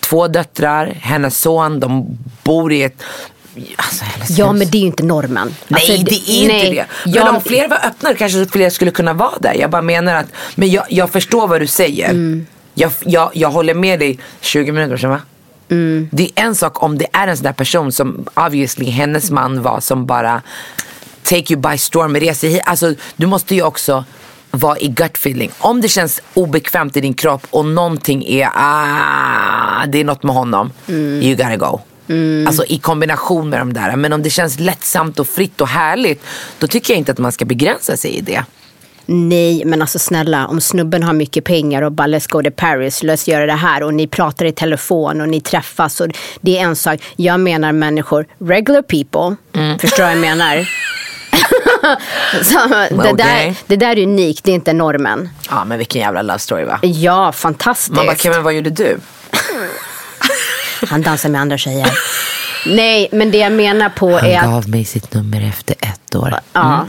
[0.08, 3.02] två döttrar, hennes son, de bor i ett...
[3.76, 4.58] Alltså, Ja, hus.
[4.58, 5.54] men det är ju inte normen.
[5.68, 6.70] Nej Alltså, det är inte nej.
[6.74, 6.86] det.
[7.04, 9.54] Men Jag- om fler var öppnare kanske fler skulle kunna vara där.
[9.54, 12.10] Jag bara menar att, men jag, jag förstår vad du säger.
[12.10, 12.46] Mm.
[12.74, 15.20] Jag, jag, jag håller med dig 20 minuter sedan va?
[15.68, 16.08] Mm.
[16.12, 19.62] Det är en sak om det är en sån där person som obviously hennes man
[19.62, 20.42] var som bara
[21.22, 22.62] take you by storm, reser hit.
[22.64, 24.04] Alltså du måste ju också
[24.50, 25.50] vara i gut feeling.
[25.58, 30.34] Om det känns obekvämt i din kropp och någonting är, ah, det är något med
[30.34, 30.72] honom.
[30.88, 31.80] You gotta go.
[32.46, 33.96] Alltså i kombination med de där.
[33.96, 36.24] Men om det känns lättsamt och fritt och härligt.
[36.58, 38.44] Då tycker jag inte att man ska begränsa sig i det.
[39.08, 43.02] Nej, men alltså snälla, om snubben har mycket pengar och bara let's go to Paris,
[43.02, 46.08] let's göra det här och ni pratar i telefon och ni träffas och
[46.40, 47.00] det är en sak.
[47.16, 49.78] Jag menar människor, regular people, Mm.
[49.78, 50.68] förstår vad jag menar?
[52.90, 53.56] Det, där, Okej.
[53.66, 55.28] det där är unikt, det är inte normen.
[55.50, 56.78] Ja men vilken jävla love story va?
[56.82, 57.92] Ja, fantastiskt.
[57.92, 58.98] Man bara, Kevin vad gjorde du?
[60.88, 61.90] Han dansar med andra tjejer.
[62.66, 64.54] Nej, men det jag menar på är Han att...
[64.54, 66.34] gav mig sitt nummer efter ett år.
[66.52, 66.86] Ja,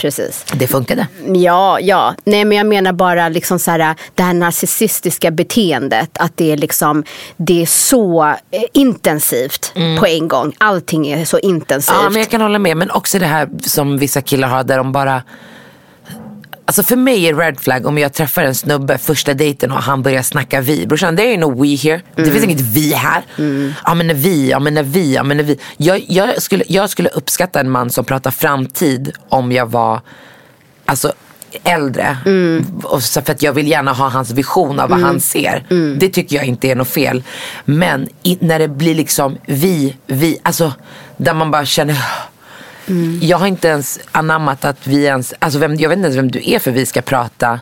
[0.00, 0.44] precis.
[0.52, 1.06] Det funkade.
[1.34, 2.14] Ja, ja.
[2.24, 6.18] Nej, men jag menar bara liksom så här, det här narcissistiska beteendet.
[6.18, 7.04] Att det är, liksom,
[7.36, 10.52] det är så eh, intensivt på en gång.
[10.58, 11.96] Allting är så intensivt.
[12.02, 12.76] Ja, men jag kan hålla med.
[12.76, 15.22] Men också det här som vissa killar har där de bara
[16.70, 20.02] Alltså för mig är red flag om jag träffar en snubbe första dejten och han
[20.02, 20.86] börjar snacka vi.
[20.86, 22.00] Brorsan, det är no we here.
[22.14, 23.22] Det finns inget vi här.
[23.84, 25.58] Ja men när vi, ja men när vi, ja men när vi.
[25.76, 30.00] Jag, jag, skulle, jag skulle uppskatta en man som pratar framtid om jag var
[30.84, 31.12] alltså,
[31.64, 32.16] äldre.
[32.82, 35.64] Och så för att jag vill gärna ha hans vision av vad han ser.
[35.98, 37.22] Det tycker jag inte är något fel.
[37.64, 40.72] Men i, när det blir liksom vi, vi, alltså
[41.16, 41.96] där man bara känner
[43.20, 46.30] jag har inte ens anammat att vi ens, alltså vem, jag vet inte ens vem
[46.30, 47.60] du är för vi ska prata.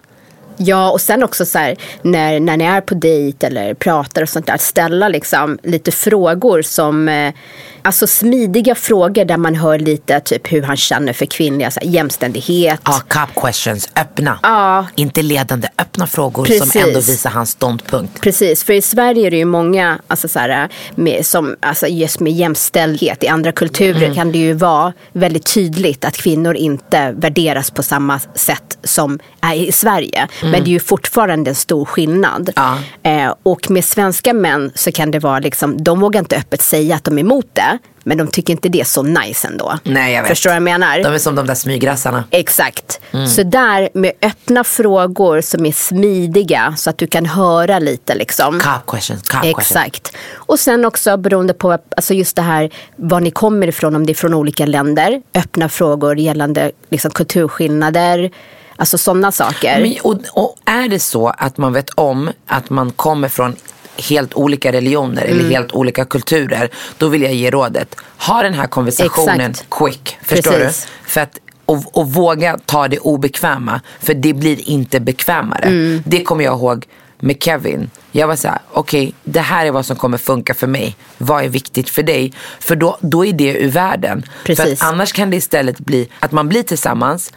[0.60, 4.28] Ja, och sen också så här, när, när ni är på dejt eller pratar och
[4.28, 7.34] sånt där, ställa liksom lite frågor som, eh,
[7.82, 11.86] alltså smidiga frågor där man hör lite typ hur han känner för kvinnliga, så här,
[11.88, 12.80] jämställdhet.
[12.84, 14.38] Ja, cop questions, öppna.
[14.42, 14.86] Ja.
[14.94, 16.72] Inte ledande, öppna frågor Precis.
[16.72, 18.20] som ändå visar hans ståndpunkt.
[18.20, 22.20] Precis, för i Sverige är det ju många, alltså så här, med, som, alltså just
[22.20, 23.24] med jämställdhet.
[23.24, 24.14] I andra kulturer Mm.
[24.14, 29.54] kan det ju vara väldigt tydligt att kvinnor inte värderas på samma sätt som är
[29.54, 30.28] i Sverige.
[30.42, 32.50] Men det är ju fortfarande en stor skillnad.
[32.56, 32.78] Mm.
[33.02, 33.10] Ja.
[33.10, 36.94] Eh, och med svenska män så kan det vara liksom, de vågar inte öppet säga
[36.96, 37.67] att de är emot det.
[38.04, 39.78] Men de tycker inte det är så nice ändå.
[39.82, 40.28] Nej, jag vet.
[40.28, 41.02] Förstår du vad jag menar?
[41.02, 42.24] De är som de där smygrassarna.
[42.30, 43.00] Exakt.
[43.12, 43.26] Mm.
[43.26, 48.60] Så där med öppna frågor som är smidiga så att du kan höra lite liksom.
[48.60, 49.70] Cop questions, cop questions.
[49.70, 50.16] Exakt.
[50.34, 54.12] Och sen också beroende på alltså just det här var ni kommer ifrån, om det
[54.12, 55.22] är från olika länder.
[55.34, 58.30] Öppna frågor gällande liksom, kulturskillnader.
[58.76, 59.80] Alltså sådana saker.
[59.80, 63.56] Men, och, och är det så att man vet om att man kommer från
[63.98, 65.38] helt olika religioner Mm.
[65.38, 66.68] eller helt olika kulturer.
[66.98, 67.94] Då vill jag ge rådet.
[68.18, 69.70] Ha den här konversationen Exakt.
[69.70, 70.16] quick.
[70.22, 70.86] Förstår Precis.
[71.04, 71.10] du?
[71.10, 73.80] För att, och, och våga ta det obekväma.
[74.00, 75.64] För det blir inte bekvämare.
[75.68, 76.02] Mm.
[76.06, 76.86] Det kommer jag ihåg
[77.20, 77.90] med Kevin.
[78.12, 80.96] Jag var så här, okej det här är vad som kommer funka för mig.
[81.18, 82.32] Vad är viktigt för dig?
[82.60, 84.22] För då, då är det ur världen.
[84.22, 84.82] För Precis.
[84.82, 87.32] att annars kan det istället bli att man blir tillsammans,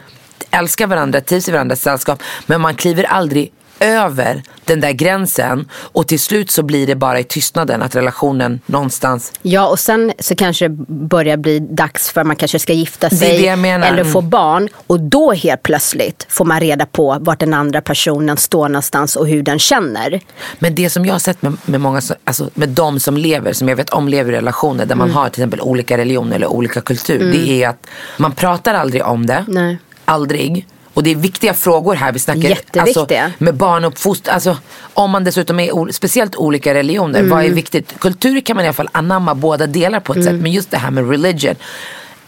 [0.50, 2.22] älskar varandra, trivs i varandras sällskap.
[2.46, 3.52] Men man kliver aldrig
[3.82, 8.60] över den där gränsen och till slut så blir det bara i tystnaden att relationen
[8.66, 13.10] någonstans Ja, och sen så kanske det börjar bli dags för man kanske ska gifta
[13.10, 14.30] sig eller få Mm.
[14.30, 14.68] barn.
[14.86, 19.26] Och då helt plötsligt får man reda på vart den andra personen står någonstans och
[19.28, 20.20] hur den känner.
[20.58, 23.68] Men det som jag har sett med, med många, alltså med de som lever, som
[23.68, 25.16] jag vet om lever i relationer där man Mm.
[25.16, 27.32] har till exempel olika religioner eller olika kultur.
[27.32, 27.86] Det är att
[28.18, 29.44] man pratar aldrig om det.
[29.48, 29.78] Nej.
[30.04, 30.66] Aldrig.
[30.94, 32.12] Och det är viktiga frågor här.
[32.12, 32.82] Vi snackar Jätteviktiga.
[33.24, 34.34] Alltså, med barnuppfostran.
[34.34, 34.56] Alltså,
[34.94, 37.22] om man dessutom är o- speciellt olika religioner.
[37.22, 37.54] Vad är Mm.
[37.54, 37.94] viktigt?
[38.00, 40.34] Kultur kan man i alla fall anamma båda delar på ett sätt.
[40.40, 41.54] Men just det här med religion.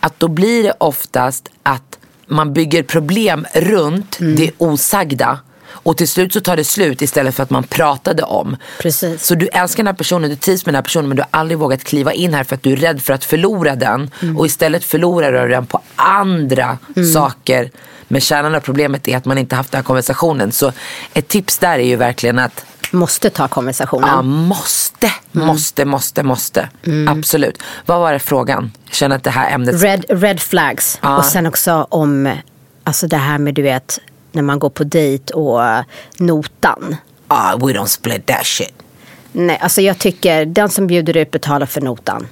[0.00, 4.36] Att då blir det oftast att man bygger problem runt Mm.
[4.36, 5.38] det osagda.
[5.66, 8.56] Och till slut så tar det slut istället för att man pratade om.
[8.80, 9.24] Precis.
[9.26, 11.28] Så du älskar den här personen, du trivs med den här personen men du har
[11.40, 14.10] aldrig vågat kliva in här för att du är rädd för att förlora den.
[14.22, 14.38] Mm.
[14.38, 16.78] Och istället förlorar du den på andra
[17.12, 17.70] saker.
[18.08, 20.52] Men kärnan av problemet är att man inte haft den här konversationen.
[20.52, 20.72] Så
[21.14, 24.08] ett tips där är ju verkligen att Måste ta konversationen.
[24.08, 25.46] ja, måste, Mm.
[25.46, 26.68] måste, måste, måste.
[27.08, 27.62] Absolut.
[27.86, 28.72] Vad var det frågan?
[28.84, 30.98] Jag känner att det här ämnet Red, red flags.
[31.02, 31.18] Ja.
[31.18, 32.36] Och sen också om
[32.84, 33.98] alltså det här med du vet
[34.32, 35.60] när man går på dejt och
[36.18, 36.96] notan.
[37.28, 38.72] ah, we don't split that shit.
[39.32, 42.26] Nej, alltså jag tycker den som bjuder ut betalar för notan.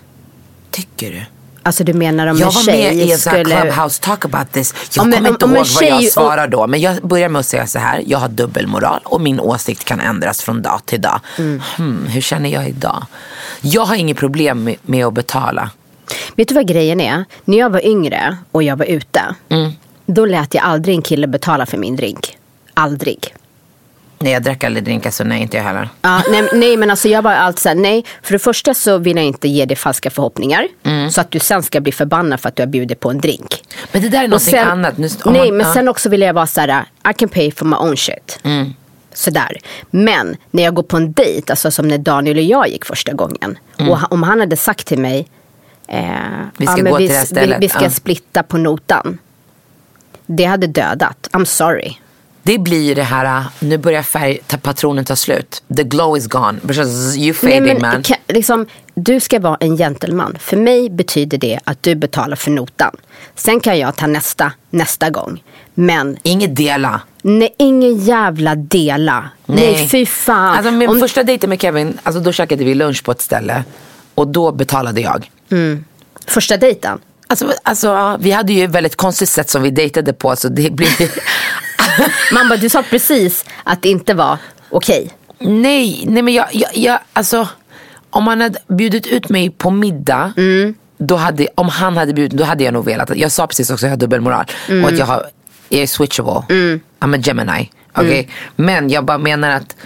[0.70, 1.22] Tycker du?
[1.62, 3.44] Alltså du menar om Jag en var tjej med i en skulle...
[3.44, 4.74] clubhouse talk about this.
[4.96, 6.66] Jag Om kommer inte om ihåg vad jag tjej- svarar då.
[6.66, 8.02] Men jag börjar med att säga så här.
[8.06, 11.20] Jag har dubbelmoral och min åsikt kan ändras från dag till dag.
[11.76, 13.06] Hmm, hur känner jag idag?
[13.60, 15.70] Jag har inget problem med, med att betala.
[16.36, 17.24] Vet du vad grejen är?
[17.44, 19.22] När jag var yngre och jag var ute.
[19.48, 19.72] Mm.
[20.06, 22.36] Då lät jag aldrig en kille betala för min drink.
[22.74, 23.34] Aldrig.
[24.22, 25.88] Nej jag drack aldrig drinkar så nej inte jag heller.
[26.02, 28.04] Ja, nej, nej men alltså jag var alltid såhär, nej.
[28.22, 30.68] För det första så vill jag inte ge dig falska förhoppningar.
[30.82, 31.10] Mm.
[31.10, 33.62] Så att du sen ska bli förbannad för att du har bjudit på en drink.
[33.92, 34.98] Men det där är Och någonting annat.
[34.98, 35.72] Nu, nej man- men ja.
[35.74, 38.38] sen också vill jag vara såhär, I can pay for my own shit.
[38.42, 38.72] Mm.
[39.14, 39.56] Sådär.
[39.90, 43.12] Men när jag går på en dejt, alltså som när Daniel och jag gick första
[43.12, 43.58] gången.
[43.78, 45.26] Och han- om han hade sagt till mig,
[45.88, 46.04] eh,
[46.56, 47.90] Vi ska men gå vi, till det här vi, stället." vi ska Ja.
[47.90, 49.18] splitta på notan.
[50.26, 51.28] Det hade dödat.
[51.32, 51.94] I'm sorry.
[52.42, 55.62] Det blir ju det här, uh, nu börjar färg, ta- patronen ta slut.
[55.76, 56.58] The glow is gone.
[57.16, 58.02] You fading Nej, men, man.
[58.02, 60.36] ka- liksom, du ska vara en gentleman.
[60.40, 62.96] För mig betyder det att du betalar för notan.
[63.34, 65.42] Sen kan jag ta nästa nästa gång.
[65.74, 67.00] Men Inget dela.
[67.22, 69.24] nej, ingen jävla dela.
[69.46, 70.56] Nej, fy fan.
[70.56, 73.64] Alltså min Om- första dejten med Kevin, alltså då käkade vi lunch på ett ställe.
[74.14, 75.30] Och då betalade jag.
[76.26, 76.98] Första dejten.
[77.26, 80.36] Alltså, alltså vi hade ju ett väldigt konstigt sätt som vi dejtade på.
[80.36, 80.88] Så det blir...
[82.32, 84.38] Man bara, du sa precis att det inte var
[84.70, 85.10] okej.
[85.38, 87.48] nej, nej men jag, jag, jag, alltså.
[88.10, 90.32] Om han hade bjudit ut mig på middag.
[90.98, 93.16] Då hade, om han hade bjudit, då hade jag nog velat.
[93.16, 94.44] Jag sa precis också att jag har dubbelmoral.
[94.82, 95.26] Och att jag, har,
[95.68, 96.42] jag är switchable.
[97.00, 97.70] I'm a Gemini.
[97.96, 98.26] Okay?
[98.56, 99.76] Men jag bara menar att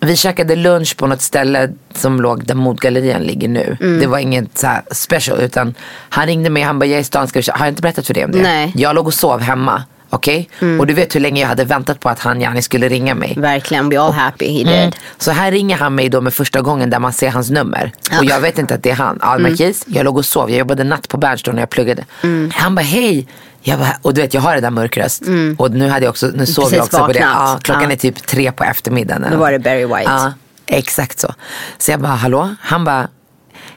[0.00, 3.76] vi käkade lunch på något ställe som låg där modgallerian ligger nu.
[4.00, 5.74] Det var inget så special utan
[6.08, 7.82] han ringde mig han bara jag är i stan, ska vi kä-" Har jag inte
[7.82, 8.42] berättat för dig om det?
[8.42, 8.72] Nej.
[8.76, 9.82] Jag låg och sov hemma.
[10.12, 10.48] Okej?
[10.78, 13.34] Och du vet hur länge jag hade väntat på att han gärna skulle ringa mig.
[13.38, 14.78] Verkligen, we all happy he did.
[14.82, 14.92] Mm.
[15.18, 17.92] Så här ringer han mig då med första gången där man ser hans nummer.
[18.18, 19.18] Och jag vet inte att det är han.
[19.22, 19.42] Ja, Mm.
[19.50, 20.50] Marquis, jag låg och sov.
[20.50, 22.04] Jag jobbade natt på Berns när jag pluggade.
[22.52, 23.26] Han bara hej.
[23.62, 25.22] Jag bara, och du vet jag har det där mörkröst.
[25.58, 27.20] Och nu hade jag också, nu sov jag Precis också på det.
[27.20, 27.36] vaknat.
[27.36, 27.90] Ja, klockan Ja.
[27.92, 29.26] är typ tre på eftermiddagen.
[29.30, 30.02] Då var det Barry White.
[30.04, 30.32] Ja,
[30.66, 31.34] exakt så.
[31.78, 32.54] Så jag bara hallå?
[32.60, 33.08] Han bara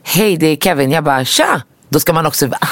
[0.03, 0.91] hej det är Kevin.
[0.91, 1.61] Jag bara tja.
[1.93, 2.67] Då ska man också, ah,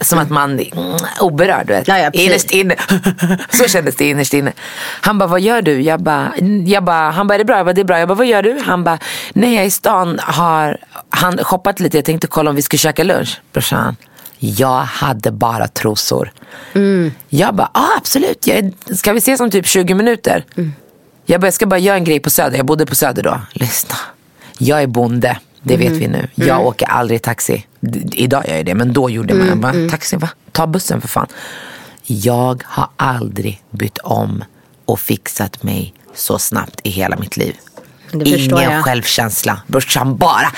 [0.00, 1.66] som att man är mm, oberörd.
[1.66, 1.88] Vet.
[1.88, 2.10] Ja, ja.
[2.12, 2.76] Innerst inne.
[3.50, 4.52] Så kändes det innerst inne.
[5.00, 5.80] Han bara, vad gör du?
[5.80, 6.32] Jag bara,
[6.66, 7.56] jag bara, han bara, är det bra?
[7.56, 7.98] Jag bara, det är bra.
[7.98, 8.60] Jag bara, vad gör du?
[8.66, 8.98] Han bara,
[9.32, 10.78] nej jag är i stan, har
[11.10, 11.98] han shoppat lite.
[11.98, 13.40] Jag tänkte kolla om vi skulle käka lunch.
[13.52, 13.96] Brorsan,
[14.38, 16.32] jag hade bara trosor.
[17.28, 18.46] Jag bara, ah, absolut.
[18.46, 20.44] Jag ska vi ses om typ 20 minuter?
[21.26, 22.56] Jag bara, jag ska bara göra en grej på Söder.
[22.56, 23.40] Jag bodde på Söder då.
[23.52, 23.96] Lyssna.
[24.58, 25.38] Jag är bonde.
[25.62, 26.28] Det vet vi nu.
[26.34, 27.66] Jag åker aldrig taxi.
[28.12, 29.48] Idag gör jag det, men då gjorde man.
[29.48, 30.28] Jag bara, taxi, va?
[30.52, 31.26] Ta bussen för fan.
[32.04, 34.44] Jag har aldrig bytt om
[34.84, 37.56] och fixat mig så snabbt i hela mitt liv.
[38.12, 39.62] Ingen självkänsla.
[39.66, 40.52] Brorsan bara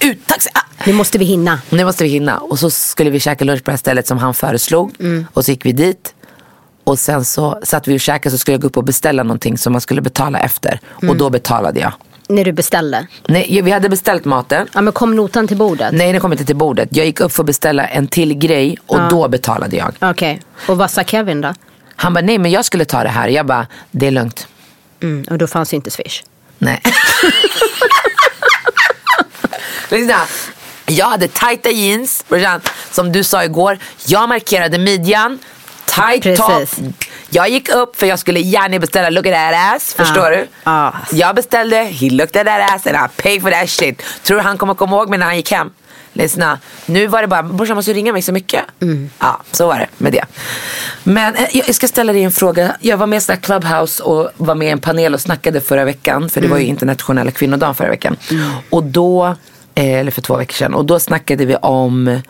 [0.00, 0.50] ut taxi.
[0.54, 0.60] Ah.
[0.86, 1.60] Nu måste vi hinna.
[1.70, 2.38] Nu måste vi hinna.
[2.38, 4.94] Och så skulle vi käka lunch på det här stället som han föreslog.
[5.32, 6.14] Och så gick vi dit.
[6.84, 9.58] Och sen så satt vi och käkade så skulle jag gå upp och beställa någonting
[9.58, 10.80] som man skulle betala efter.
[11.08, 11.92] Och då betalade jag.
[12.34, 13.06] När du beställde.
[13.28, 14.68] Nej, vi hade beställt maten.
[14.74, 15.92] Ja men kom notan till bordet?
[15.92, 16.88] Nej, den kom inte till bordet.
[16.92, 19.94] Jag gick upp för att beställa en till grej och då betalade jag.
[20.00, 20.40] Okej.
[20.66, 21.54] Och vad sa Kevin då?
[21.96, 23.28] Han bara, nej men jag skulle ta det här.
[23.28, 24.46] Jag bara, det är lugnt.
[25.02, 26.22] Mm, och då fanns ju inte Swish.
[26.58, 26.82] Nej.
[29.90, 30.16] Lyssna.
[30.86, 32.24] Jag hade tajta jeans,
[32.90, 33.78] som du sa igår.
[34.06, 35.38] Jag markerade midjan,
[35.94, 36.76] tight Precis.
[36.76, 36.94] top.
[37.30, 40.46] Jag gick upp för jag skulle gärna beställa look at that ass, förstår du?
[40.64, 40.94] Ja.
[41.12, 44.02] Jag beställde, he looked at that ass and I paid for that shit.
[44.22, 45.70] Tror du han kommer komma ihåg mig när han gick hem?
[46.14, 48.64] Lyssna, nu var det bara, brorsan måste ringa mig så mycket.
[48.80, 49.10] Mm.
[49.18, 50.24] Ja, så var det med det.
[51.02, 52.76] Men eh, jag ska ställa dig en fråga.
[52.80, 56.28] Jag var med i Clubhouse och var med i en panel och snackade förra veckan.
[56.30, 56.70] För det var ju Mm.
[56.70, 58.16] internationella kvinnodagen förra veckan.
[58.70, 59.26] Och då,
[59.74, 60.74] eh, eller för två veckor sedan.
[60.74, 62.20] Och då snackade vi om,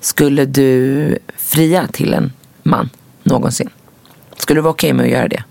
[0.00, 2.90] skulle du fria till en man
[3.24, 3.70] någonsin?
[4.36, 5.44] Skulle du vara okej med att göra det?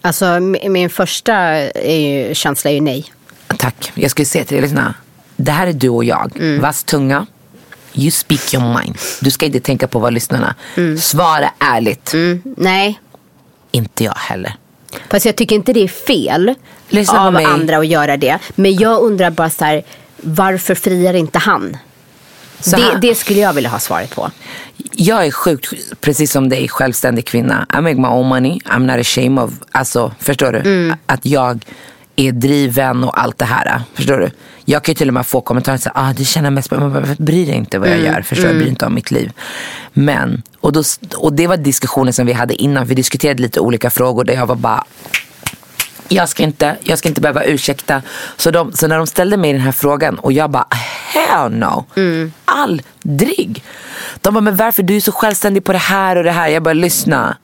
[0.00, 3.12] Alltså min första är ju, känsla är ju nej.
[3.58, 3.92] Tack.
[3.94, 4.94] Jag skulle säga till dig, lyssna.
[5.36, 6.36] Det här är du och jag.
[6.36, 6.60] Mm.
[6.60, 7.26] Vass tunga.
[7.94, 8.98] You speak your mind.
[9.20, 10.54] Du ska inte tänka på vad lyssnarna.
[10.76, 10.98] Mm.
[10.98, 12.12] Svara ärligt.
[12.56, 13.00] Nej.
[13.70, 14.56] Inte jag heller.
[15.10, 16.54] Fast jag tycker inte det är fel
[16.88, 18.38] Lyssna av andra att göra det.
[18.54, 19.82] Men jag undrar bara så här,
[20.16, 21.76] varför friar inte han?
[22.70, 24.30] Det, det skulle jag vilja ha svaret på.
[24.92, 27.66] Jag är sjukt, precis som dig, självständig kvinna.
[27.78, 28.58] I make my own money.
[28.64, 30.58] I'm not ashamed of, alltså förstår du?
[30.58, 30.96] Mm.
[31.06, 31.64] Att jag
[32.16, 33.82] är driven och allt det här.
[33.94, 34.30] Förstår du?
[34.64, 36.92] Jag kan ju till och med få kommentarer så ah, du känner mest på men
[36.92, 38.12] bara, Bry dig inte vad jag Mm.
[38.12, 38.22] gör.
[38.22, 38.50] Förstår du?
[38.54, 39.32] Bry dig inte om mitt liv.
[39.92, 40.82] Men, och, då,
[41.16, 42.86] och det var diskussionen som vi hade innan.
[42.86, 44.84] Vi diskuterade lite olika frågor där jag var bara
[46.08, 48.02] jag ska inte, jag ska inte behöva ursäkta.
[48.36, 50.66] Så, de, så när de ställde mig den här frågan och jag bara
[51.12, 51.84] hell no.
[52.44, 53.62] Aldrig.
[54.20, 56.48] De bara men varför du är så självständig på det här och det här.
[56.48, 57.36] Jag bara lyssna.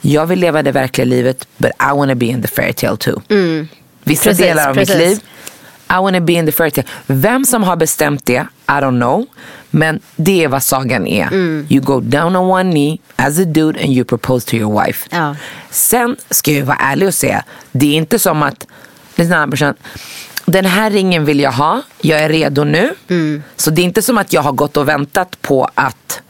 [0.00, 3.22] Jag vill leva det verkliga livet but I wanna be in the fairy tale too.
[4.04, 4.96] Vissa Precis, delar av precis.
[4.96, 5.20] mitt liv
[5.90, 6.86] I wanna be in the fairy tale.
[7.06, 9.26] Vem som har bestämt det, I don't know.
[9.74, 11.26] Men det är vad sagan är.
[11.26, 11.66] Mm.
[11.70, 15.08] You go down on one knee as a dude and you propose to your wife.
[15.10, 15.36] Ja.
[15.70, 18.66] Sen ska jag vara ärlig och säga, det är inte som att,
[19.14, 19.74] lyssna här
[20.44, 22.94] den här ringen vill jag ha, jag är redo nu.
[23.08, 23.42] Mm.
[23.56, 26.22] Så det är inte som att jag har gått och väntat på att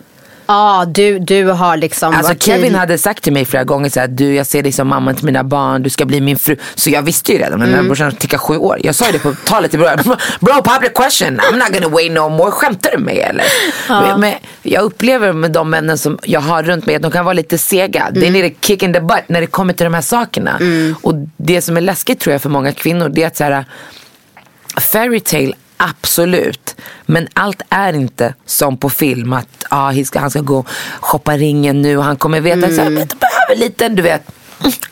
[0.53, 4.09] Ja, du, du har liksom Alltså Kevin hade sagt till mig flera gånger så här,
[4.09, 6.57] du jag ser dig som mamma till mina barn, du ska bli min fru.
[6.74, 7.86] Så jag visste ju redan, men mm.
[7.86, 8.78] brorsan tickar sju år.
[8.82, 9.98] Jag sa ju det på talet i början,
[10.40, 12.50] bro public question, I'm not gonna wait no more.
[12.50, 13.44] Skämtar du med mig eller?
[13.88, 17.24] Men, men jag upplever med de männen som jag har runt mig att de kan
[17.24, 18.07] vara lite sega.
[18.07, 18.20] Mm.
[18.20, 20.59] They need a kick in the butt när det kommer till de här sakerna.
[21.03, 23.64] Och det som är läskigt tror jag för många kvinnor, det är att så här,
[24.80, 26.76] Fairy tale, absolut.
[27.06, 29.32] Men allt är inte som på film.
[29.32, 30.68] Att ah, han, ska, han ska gå och
[31.00, 32.76] shoppa ringen nu och han kommer veta mm.
[32.76, 34.22] så här, men du behöver lite, du vet,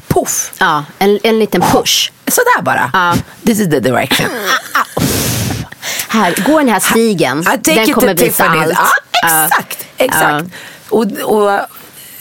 [0.08, 0.52] poff.
[0.58, 2.12] Ja, en, en liten push.
[2.26, 2.90] Sådär bara.
[2.92, 3.14] Ja.
[3.46, 4.26] This is the direction.
[6.08, 7.40] Här, gå den här stigen.
[7.40, 8.74] I take Den it kommer to visa Tiffany's.
[8.76, 8.90] allt.
[9.22, 9.86] Ja, exakt.
[9.96, 10.46] exakt.
[10.88, 11.60] Och, och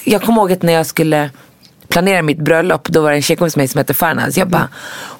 [0.04, 1.30] jag kommer ihåg att när jag skulle
[1.88, 4.38] planera mitt bröllop, då var det en tjejkompis med mig som hette Farnaz.
[4.38, 4.70] Jag bara,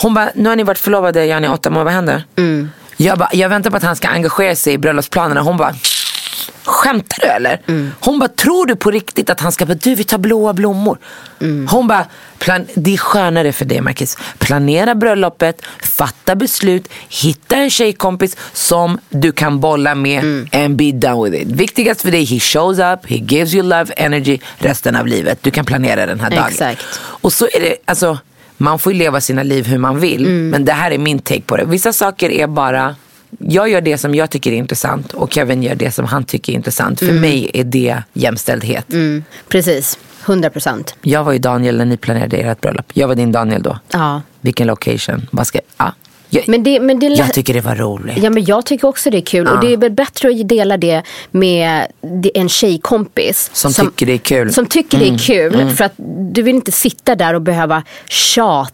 [0.02, 2.24] hon bara, nu har ni varit förlovade i åtta månader, vad händer?
[2.36, 2.70] Mm.
[3.02, 5.42] Jag, bara, jag väntar på att han ska engagera sig i bröllopsplanerna.
[5.42, 5.76] Hon bara,
[6.64, 7.62] skämtar du eller?
[7.68, 7.92] Mm.
[8.00, 10.98] Hon bara, tror du på riktigt att han ska bara, du vi tar blåa blommor.
[11.42, 11.68] Mm.
[11.68, 12.06] Hon bara,
[12.40, 14.18] plan, det är skönare för dig Marcus.
[14.38, 20.48] Planera bröllopet, fatta beslut, hitta en tjejkompis som du kan bolla med Mm.
[20.52, 21.48] and be done with it.
[21.48, 25.40] Viktigast för dig, he shows up, he gives you love, energy resten av livet.
[25.42, 26.48] Du kan planera den här dagen.
[26.48, 26.86] Exakt.
[27.02, 28.18] Och så är det, alltså
[28.62, 30.26] man får ju leva sina liv hur man vill.
[30.26, 30.50] Mm.
[30.50, 31.66] Men det här är min take på det.
[31.66, 32.96] Vissa saker är bara
[33.40, 36.54] jag gör det som jag tycker är intressant och Kevin gör det som han tycker
[36.54, 37.00] är intressant.
[37.00, 38.94] För mig är det jämställdhet.
[38.94, 40.96] Mm, precis, 100 procent.
[41.02, 42.86] Jag var ju Daniel när ni planerade ert bröllop.
[42.94, 43.80] Jag var din Daniel då.
[43.92, 44.22] Ja.
[44.42, 45.28] Vilken location?
[45.32, 45.94] Vad ska, ja.
[46.30, 48.18] Jag, Men det, men det jag tycker det var roligt.
[48.24, 50.78] Ja men jag tycker också det är kul och det är väl bättre att dela
[50.78, 51.88] det med
[52.34, 53.50] en tjejkompis.
[53.54, 54.54] Som tycker det är kul.
[54.54, 55.94] Som tycker det är kul för att
[56.34, 58.74] du vill inte sitta där och behöva tjata.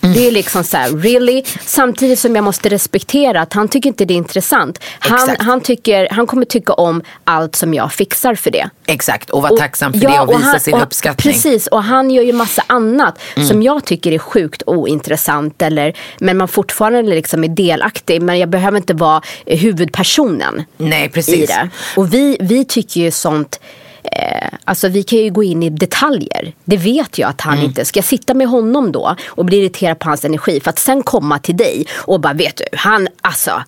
[0.00, 1.42] Det är liksom så här, really?
[1.66, 4.78] Samtidigt som jag måste respektera att han tycker inte det är intressant.
[4.98, 8.68] Han, han, tycker, han kommer tycka om allt som jag fixar för det.
[8.86, 11.32] Exakt, och vara Och- tacksam för ja, det och visa han- sin och- uppskattning.
[11.32, 11.42] Mm.
[11.42, 15.62] Precis, och han gör ju massa annat som jag tycker är sjukt ointressant.
[15.62, 18.22] Eller, men man fortfarande liksom är delaktig.
[18.22, 21.46] Men jag behöver inte vara huvudpersonen Nej, i precis.
[21.48, 21.68] det.
[21.96, 23.60] Och vi, vi tycker ju sånt
[24.12, 26.52] Eh, alltså vi kan ju gå in i detaljer.
[26.64, 27.64] Det vet jag att han Mm.
[27.66, 27.84] inte.
[27.84, 31.02] Ska jag sitta med honom då och bli irriterad på hans energi för att sen
[31.02, 33.62] komma till dig och bara vet du, han alltså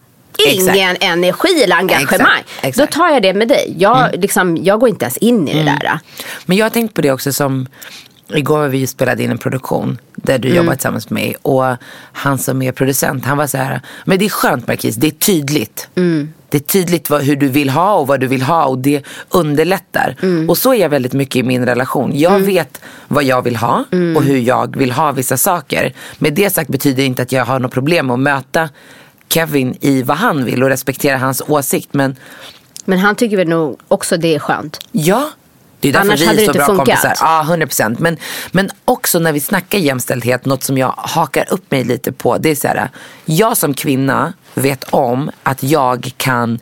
[0.49, 2.11] Ingen energi eller engagemang.
[2.11, 2.93] Exakt, exakt.
[2.93, 3.75] Då tar jag det med dig.
[3.79, 5.99] Jag, liksom, jag går inte ens in i det där.
[6.47, 7.67] Men jag har tänkt på det också som
[8.35, 11.65] Igår vi spelade in en produktion där du jobbar tillsammans med mig och
[12.13, 15.11] han som är producent han var så här, men det är skönt Marquis, det är
[15.11, 15.89] tydligt.
[16.49, 19.03] Det är tydligt vad, hur du vill ha och vad du vill ha och det
[19.29, 20.17] underlättar.
[20.49, 22.11] Och så är jag väldigt mycket i min relation.
[22.15, 23.85] Jag vet vad jag vill ha
[24.17, 25.93] och hur jag vill ha vissa saker.
[26.19, 28.69] Med det sagt betyder det inte att jag har något problem att möta
[29.29, 31.89] Kevin i vad han vill och respektera hans åsikt.
[31.95, 32.17] Men
[32.85, 34.79] Men han tycker väl nog också det är skönt.
[34.93, 35.31] Ja,
[35.81, 36.87] det är därför Annars vi är så bra funkat.
[36.87, 37.15] kompisar.
[37.21, 37.99] Ja, 100 procent.
[37.99, 38.17] Men,
[38.51, 42.39] men också när vi snackar jämställdhet, något som jag hakar upp mig lite på.
[42.39, 42.91] Det är så här,
[43.25, 46.59] jag som kvinna vet om att jag kan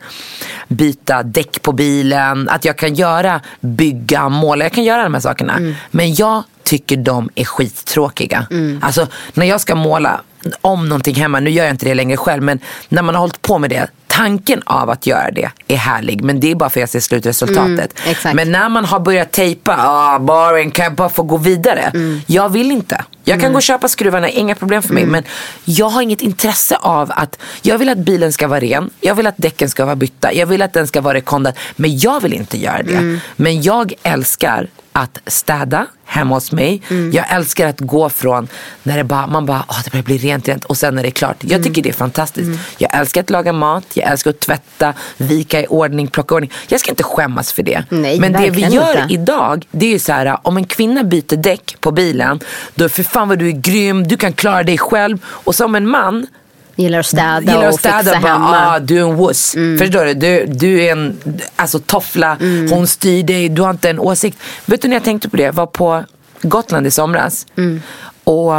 [0.67, 4.65] byta däck på bilen, att jag kan göra, bygga, måla.
[4.65, 5.53] Jag kan göra de här sakerna.
[5.53, 5.75] Mm.
[5.91, 8.47] Men jag tycker de är skittråkiga.
[8.81, 10.21] Alltså när jag ska måla
[10.61, 12.59] om någonting hemma, nu gör jag inte det längre själv, men
[12.89, 16.23] när man har hållit på med det, tanken av att göra det är härlig.
[16.23, 17.93] Men det är bara för att jag ser slutresultatet.
[18.23, 18.35] Mm.
[18.35, 21.81] Men när man har börjat tejpa, ah, boring, kan jag bara få gå vidare?
[21.81, 22.21] Mm.
[22.27, 23.05] Jag vill inte.
[23.25, 25.03] Jag kan gå och köpa skruvarna, inga problem för mig.
[25.03, 25.11] Mm.
[25.11, 25.23] Men
[25.65, 29.27] jag har inget intresse av att, jag vill att bilen ska vara ren, jag vill
[29.27, 31.53] att däcken ska vara bytta, jag vill att den ska vara rekondad.
[31.75, 32.93] Men jag vill inte göra det.
[32.93, 33.19] Mm.
[33.35, 36.81] Men jag älskar att städa hemma hos mig.
[36.89, 37.11] Mm.
[37.11, 38.47] Jag älskar att gå från
[38.83, 41.11] när det bara, man bara, åh, det börjar bli rent, rent och sen är det
[41.11, 41.37] klart.
[41.41, 41.63] Jag Mm.
[41.63, 42.59] tycker det är fantastiskt.
[42.77, 46.51] Jag älskar att laga mat, jag älskar att tvätta, vika i ordning, plocka i ordning.
[46.67, 47.83] Jag ska inte skämmas för det.
[47.89, 49.13] Nej, Men det vi gör inte.
[49.13, 52.39] idag, det är ju så här, om en kvinna byter däck på bilen,
[52.75, 55.17] då för fan vad du är grym, du kan klara dig själv.
[55.25, 56.27] Och som en man,
[56.75, 58.57] Gillar att städa gillar att och städa fixa och bara, hemma.
[58.57, 58.69] Mm.
[58.69, 59.51] ah, du är en wuss.
[59.79, 60.13] Förstår du?
[60.13, 60.45] du?
[60.45, 61.17] Du är en
[61.55, 62.71] alltså, toffla, Mm.
[62.71, 64.37] hon styr dig, du har inte en åsikt.
[64.65, 65.43] Vet du när jag tänkte på det?
[65.43, 66.03] Jag var på
[66.41, 67.45] Gotland i somras.
[67.57, 67.81] Mm.
[68.23, 68.55] Och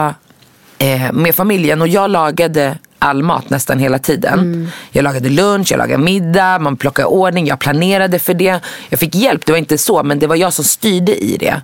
[0.79, 4.39] eh, med familjen och jag lagade all mat nästan hela tiden.
[4.39, 4.69] Mm.
[4.91, 8.61] Jag lagade lunch, jag lagade middag, man plockade ordning, jag planerade för det.
[8.89, 11.61] Jag fick hjälp, det var inte så, men det var jag som styrde i det.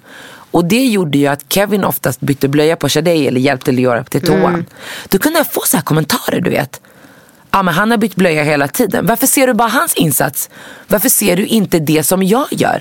[0.53, 4.23] Och det gjorde ju att Kevin oftast bytte blöja på Shadej eller hjälpte Leora till
[4.23, 4.55] toan.
[4.55, 4.67] Mm.
[5.09, 6.81] Då kunde jag få så här kommentarer, du vet.
[7.51, 9.07] ja, men han har bytt blöja hela tiden.
[9.07, 10.51] Varför ser du bara hans insats?
[10.89, 12.81] Varför ser du inte det som jag gör?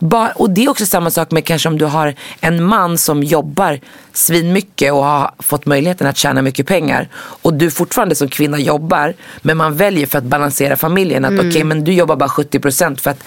[0.00, 3.22] Bara, och det är också samma sak med kanske om du har en man som
[3.22, 3.80] jobbar
[4.12, 7.08] svinmycket och har fått möjligheten att tjäna mycket pengar.
[7.14, 11.64] Och du fortfarande som kvinna jobbar men man väljer för att balansera familjen att okej
[11.64, 13.24] men du jobbar bara 70% för att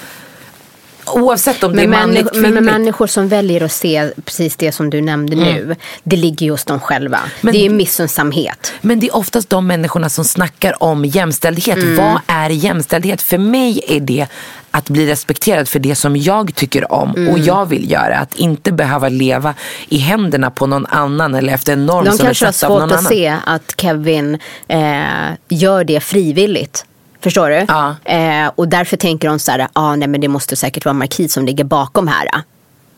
[1.16, 4.56] oavsett om det är Men, manligt människor, men, men människor som väljer att se precis
[4.56, 7.20] det som du nämnde nu, det ligger ju hos dem själva.
[7.42, 8.74] Men- det är missunnsamhet.
[8.82, 11.78] Men det är oftast de människorna som snackar om jämställdhet.
[11.78, 11.96] Mm.
[11.96, 13.22] Vad är jämställdhet?
[13.22, 14.28] För mig är det
[14.72, 17.30] att bli respekterad för det som jag tycker om Mm.
[17.34, 18.18] och jag vill göra.
[18.18, 19.54] Att inte behöva leva
[19.90, 22.70] i händerna på någon annan eller efter en norm De som är kanske har satt
[22.70, 23.10] av någon svårt att annan.
[23.12, 24.38] se att Kevin
[24.68, 25.02] eh,
[25.50, 26.86] gör det frivilligt.
[27.24, 27.66] Förstår du?
[27.68, 27.96] Ja.
[28.06, 31.34] Eh, och därför tänker de så här, ah, nej men det måste säkert vara Marquis
[31.34, 32.28] som ligger bakom här.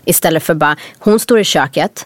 [0.05, 2.05] Istället för bara, hon står i köket.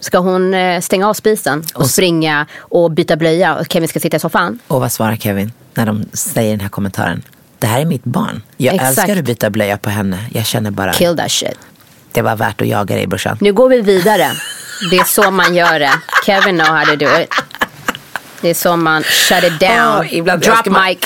[0.00, 4.00] Ska hon eh, stänga av spisen och, Och springa och byta blöja och Kevin ska
[4.00, 4.58] sitta i soffan?
[4.66, 7.22] Och vad svarar Kevin när de säger den här kommentaren?
[7.58, 8.42] Det här är mitt barn.
[8.56, 8.98] Jag Exakt.
[8.98, 10.18] älskar att byta blöja på henne.
[10.32, 11.58] Jag känner bara, Kill that shit.
[12.12, 13.38] det var värt att jaga dig brorsan.
[13.40, 14.30] Nu går vi vidare.
[14.90, 15.92] Det är så man gör det.
[16.26, 17.28] Kevin know how to do it.
[18.40, 19.70] Det är så man shut it down.
[19.72, 20.98] Ja, ibland drop man- mic.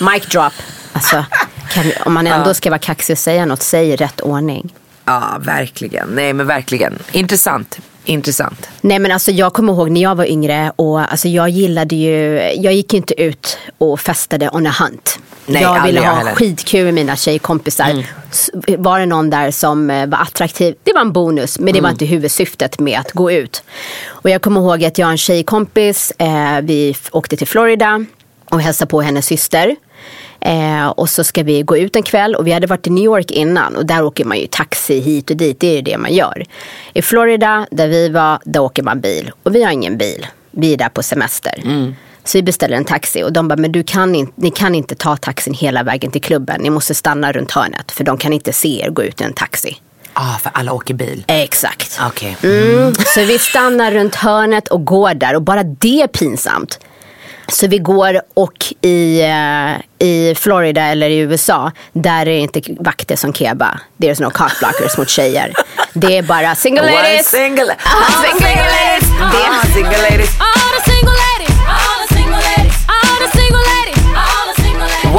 [0.00, 0.52] Mic drop.
[0.92, 1.24] Alltså,
[1.70, 4.74] kan, om man ändå ska vara kaxig och säga något, säg i rätt ordning.
[5.04, 6.08] Ja, verkligen.
[6.08, 6.98] Nej, men verkligen.
[7.12, 7.78] Intressant.
[8.04, 8.68] Intressant.
[8.80, 12.40] Nej men alltså jag kommer ihåg när jag var yngre och alltså jag gillade ju,
[12.56, 15.18] jag gick inte ut och festade on a hunt.
[15.46, 16.34] Nej, jag ville ha heller.
[16.34, 18.04] skitkul med mina tjejkompisar.
[18.32, 21.80] S- Var det någon där som eh, var attraktiv, det var en bonus men det
[21.80, 23.62] var inte huvudsyftet med att gå ut.
[24.06, 28.04] Och jag kommer ihåg att jag och en tjejkompis, eh, vi åkte till Florida
[28.50, 29.76] och hälsade på hennes syster.
[30.46, 33.04] Eh, och så ska vi gå ut en kväll och vi hade varit i New
[33.04, 35.98] York innan och där åker man ju taxi hit och dit, det är ju det
[35.98, 36.44] man gör.
[36.92, 40.26] I Florida, där vi var, där åker man bil och vi har ingen bil.
[40.50, 41.62] Vi är där på semester.
[42.24, 44.94] Så vi beställer en taxi och de bara, men du kan in, ni kan inte
[44.94, 46.60] ta taxin hela vägen till klubben.
[46.60, 49.32] Ni måste stanna runt hörnet för de kan inte se er gå ut i en
[49.32, 49.76] taxi.
[50.12, 51.24] Ah, för alla åker bil.
[51.26, 52.00] Exakt.
[52.06, 52.36] Okej.
[52.42, 56.78] Mm, så vi stannar runt hörnet och går där och bara det är pinsamt.
[57.48, 62.60] Så vi går och i, eh, i Florida eller i USA, där är det inte
[62.80, 63.80] vakter som keba.
[63.98, 65.52] There's no cockblockers mot tjejer.
[65.92, 67.28] Det är bara single ladies.
[67.30, 69.10] single, Ah, single ladies.
[69.20, 69.30] Ah,
[69.66, 70.30] Det- single ladies.
[70.40, 71.15] All single ladies,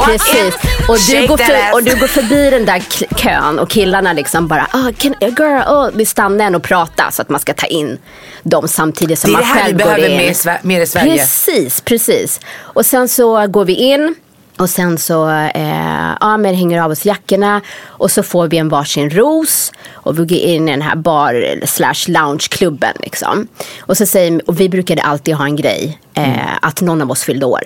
[0.04, 0.36] Precis.
[0.36, 0.52] in-
[0.88, 2.82] Och du, går för, och du går förbi den där
[3.16, 5.90] kön och killarna liksom bara, oh, can, girl, oh.
[5.94, 7.98] vi stannar en och pratar så att man ska ta in
[8.42, 10.16] dem samtidigt som Det är man det här vi själv går behöver in.
[10.16, 11.18] mer mer i Sverige.
[11.18, 12.40] Precis, precis.
[12.58, 14.14] Och sen så går vi in
[14.58, 18.68] och sen så eh, ja, men hänger av oss jackorna och så får vi en
[18.68, 23.48] varsin ros och vi går in i den här bar slash loungeklubben liksom.
[23.80, 27.22] Och så säger och vi brukade alltid ha en grej eh, att någon av oss
[27.22, 27.62] fyllde år.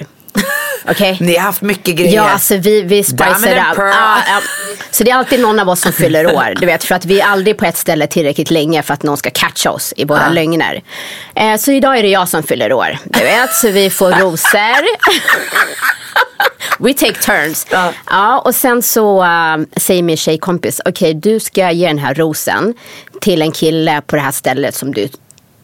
[0.89, 1.17] Okej?
[1.21, 2.15] Ni har haft mycket grejer.
[2.15, 3.77] Ja, alltså vi, vi and up.
[3.77, 4.41] Ja, ja.
[4.91, 6.55] Så det är alltid någon av oss som fyller år.
[6.61, 9.17] Du vet, för att vi är aldrig på ett ställe tillräckligt länge för att någon
[9.17, 10.83] ska catcha oss i våra lögner.
[11.35, 12.99] Eh, så idag är det jag som fyller år.
[13.05, 14.87] Du vet, så vi får rosor.
[16.79, 17.67] We take turns.
[17.71, 17.93] Ja.
[18.11, 18.39] Ja.
[18.39, 22.75] och sen så äh, säger min tjejkompis, okej du ska ge den här rosen
[23.21, 25.09] till en kille på det här stället som du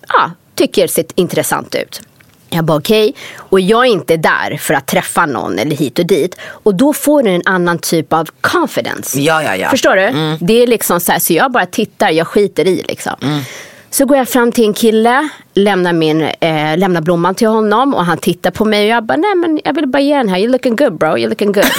[0.08, 2.02] ja, tycker ser intressant ut.
[2.50, 6.06] Jag bara okej, och jag är inte där för att träffa någon eller hit och
[6.06, 6.36] dit.
[6.40, 9.20] Och då får du en annan typ av confidence.
[9.20, 9.70] Ja, ja, ja.
[9.70, 10.36] Förstår du?
[10.46, 13.44] Det är liksom så här, så jag bara tittar, jag skiter i liksom.
[13.90, 18.04] Så går jag fram till en kille, lämnar, min, eh, lämnar blomman till honom och
[18.04, 20.38] han tittar på mig och jag bara, nej men jag vill bara ge den här,
[20.38, 21.64] you're looking good bro, you're looking good.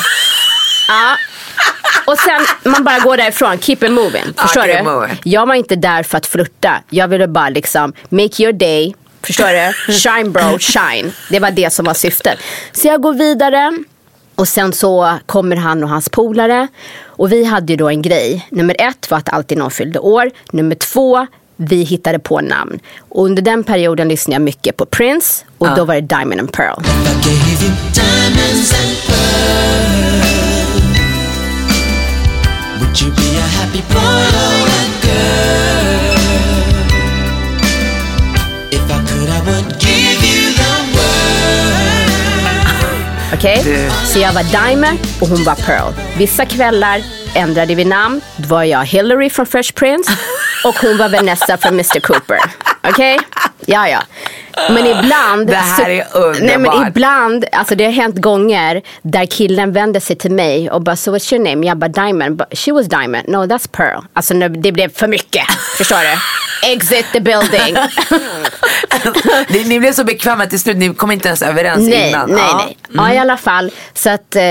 [0.87, 1.15] ja.
[2.05, 4.23] Och sen man bara går därifrån, keep it moving.
[4.37, 4.83] Förstår keep du?
[4.83, 5.17] moving.
[5.23, 8.95] Jag var inte där för att flirta, jag ville bara liksom make your day.
[9.23, 9.45] Förstår
[9.87, 9.93] du?
[9.93, 11.11] Shine bro, shine.
[11.29, 12.39] Det var det som var syftet.
[12.71, 13.73] Så jag går vidare.
[14.35, 16.67] Och sen så kommer han och hans polare.
[17.05, 18.47] Och vi hade ju då en grej.
[18.51, 20.31] Nummer ett var att alltid någon fyllde år.
[20.51, 22.79] Nummer två, vi hittade på namn.
[23.09, 25.45] Och under den perioden lyssnade jag mycket på Prince.
[25.57, 26.83] Och då var det Diamond and Pearl.
[32.79, 35.68] Would you be a happy boy or a girl?
[43.39, 43.61] Okej?
[43.63, 43.89] Du.
[44.05, 45.93] Så jag var Diamond och hon var Pearl.
[46.17, 47.01] Vissa kvällar
[47.35, 48.21] ändrade vi namn.
[48.37, 50.11] Då var jag Hillary från Fresh Prince
[50.65, 52.37] och hon var Vanessa från Mr Cooper.
[52.89, 53.19] Okej?
[53.65, 53.99] Ja, ja.
[54.69, 55.47] Men ibland...
[55.47, 56.41] Det här är underbart.
[56.41, 60.81] Nej, men ibland, alltså det har hänt gånger där killen vänder sig till mig och
[60.81, 61.67] bara, so what's your name?
[61.67, 62.35] Jag bara Diamond.
[62.35, 63.23] But she was Diamond.
[63.27, 64.03] No, that's Pearl.
[64.13, 65.45] Alltså det blev för mycket.
[65.77, 66.19] Förstår du?
[66.63, 67.75] Exit the building.
[69.49, 72.29] ni, ni blev så bekväma till slut, ni kom inte ens överens nej, innan.
[72.29, 72.63] nej, ja.
[72.65, 72.77] nej.
[72.89, 73.71] Ja, i alla fall.
[73.93, 74.43] Så att, eh,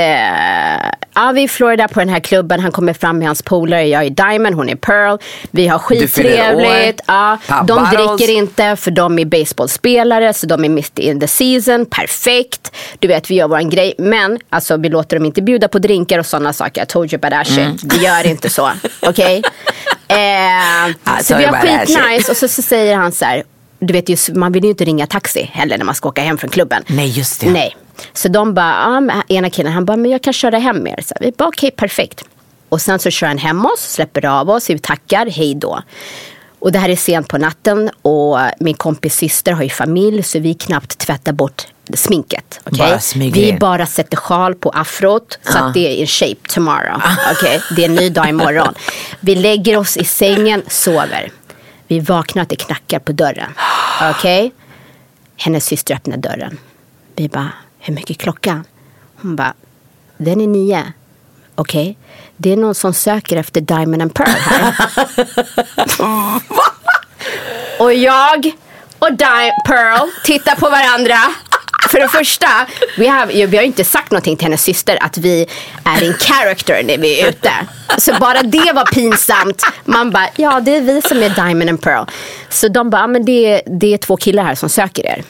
[1.14, 2.60] ja, vi är i Florida på den här klubben.
[2.60, 3.86] Han kommer fram med hans polare.
[3.86, 5.18] Jag är Diamond, hon är Pearl.
[5.50, 7.00] Vi har skittrevligt.
[7.06, 8.16] Ja, Pop de bottles.
[8.18, 10.34] dricker inte för de är baseballspelare.
[10.34, 11.86] Så de är mitt in the season.
[11.86, 12.72] Perfekt.
[12.98, 13.94] Du vet, vi gör våran grej.
[13.98, 16.82] Men alltså, vi låter dem inte bjuda på drinkar och sådana saker.
[16.82, 17.92] I told you about that shit.
[17.92, 18.70] Vi gör inte så.
[19.00, 19.42] Okej?
[20.08, 22.30] Eh, så told vi har skitnice.
[22.30, 23.42] Och så, så säger han så här.
[23.80, 26.38] Du vet, just, man vill ju inte ringa taxi heller när man ska åka hem
[26.38, 26.82] från klubben.
[26.86, 27.50] Nej, just det.
[27.50, 27.76] Nej.
[28.12, 31.02] Så de bara, ja, ena killen han bara, men jag kan köra hem med er.
[31.02, 32.24] Så vi bara, okej, perfekt.
[32.68, 35.82] Och sen så kör han hem oss, släpper av oss, vi tackar, hej då.
[36.58, 40.38] Och det här är sent på natten och min kompis syster har ju familj så
[40.38, 41.66] vi knappt tvättar bort
[41.96, 42.60] sminket.
[43.00, 47.02] smyger Vi bara sätter sjal på afrot så att det är in shape tomorrow.
[47.32, 48.74] Okej, Det är en ny dag imorgon.
[49.20, 51.30] Vi lägger oss i sängen, sover.
[51.86, 53.52] Vi vaknar att det knackar på dörren.
[54.10, 54.52] Okej?
[55.36, 56.58] Hennes syster öppnar dörren.
[57.16, 58.64] Vi bara, hur mycket är klockan?
[59.22, 59.54] Hon bara,
[60.16, 60.92] den är nio.
[61.54, 61.98] Okej,
[62.36, 64.74] det är någon som söker efter Diamond and Pearl här.
[67.78, 68.50] och jag
[68.98, 71.18] och Di- Pearl tittar på varandra.
[71.88, 72.48] För det första,
[72.98, 75.46] vi har, vi har inte sagt någonting till hennes syster att vi
[75.84, 77.52] är en character när vi är ute.
[77.98, 79.62] Så bara det var pinsamt.
[79.84, 82.04] Man bara, ja det är vi som är Diamond and Pearl.
[82.48, 85.22] Så de bara, ja, men det det är två killar här som söker er.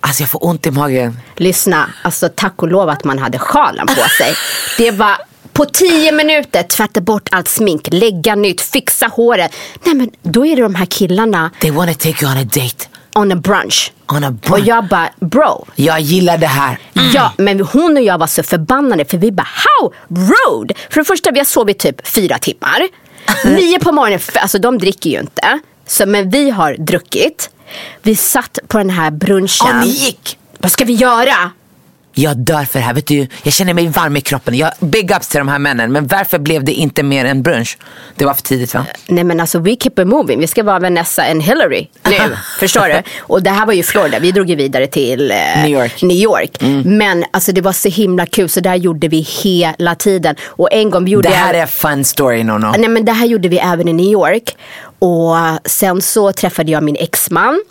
[0.00, 1.20] Alltså jag får ont i magen.
[1.36, 4.34] Lyssna, alltså tack och lov att man hade sjalen på sig.
[4.78, 5.16] Det var
[5.52, 9.54] på tio minuter tvätta bort allt smink, lägga nytt, fixa håret.
[9.84, 12.88] Nej men då är det de här killarna They wanna take you on a date.
[13.14, 13.92] On a brunch.
[14.08, 14.66] On a Och brunch.
[14.66, 15.66] jag bara, bro.
[15.74, 16.78] Jag gillar det här.
[17.14, 19.48] Ja, men hon och jag var så förbannade för vi bara,
[19.80, 20.74] how rude!
[20.90, 22.88] För det första, vi har sovit typ fyra timmar.
[23.44, 25.58] Nio på morgonen, alltså de dricker ju inte.
[25.86, 27.50] Så, men vi har druckit.
[28.02, 29.48] Vi satt på den här brunchen.
[29.68, 30.38] Ja, ni gick.
[30.58, 31.50] Vad ska vi göra?
[32.14, 32.94] Jag dör för det här.
[32.94, 34.54] Vet du, jag känner mig varm i kroppen.
[34.54, 35.92] Jag, big ups till de här männen.
[35.92, 37.78] Men varför blev det inte mer än brunch?
[38.16, 38.86] Det var för tidigt va?
[39.08, 40.40] Nej men alltså we keep it moving.
[40.40, 42.16] Vi ska vara Vanessa and Hillary nu.
[42.60, 43.02] förstår du?
[43.20, 44.18] Och det här var ju Florida.
[44.18, 46.02] Vi drog ju vidare till eh, New York.
[46.02, 46.50] New York.
[46.84, 48.48] Men alltså det var så himla kul.
[48.48, 50.36] Så där gjorde vi hela tiden.
[50.44, 52.72] Och en gång vi gjorde Det här jag- är fun story Nono.
[52.78, 54.56] Nej men det här gjorde vi även i New York.
[54.98, 55.34] Och
[55.64, 57.62] sen så träffade jag min exman.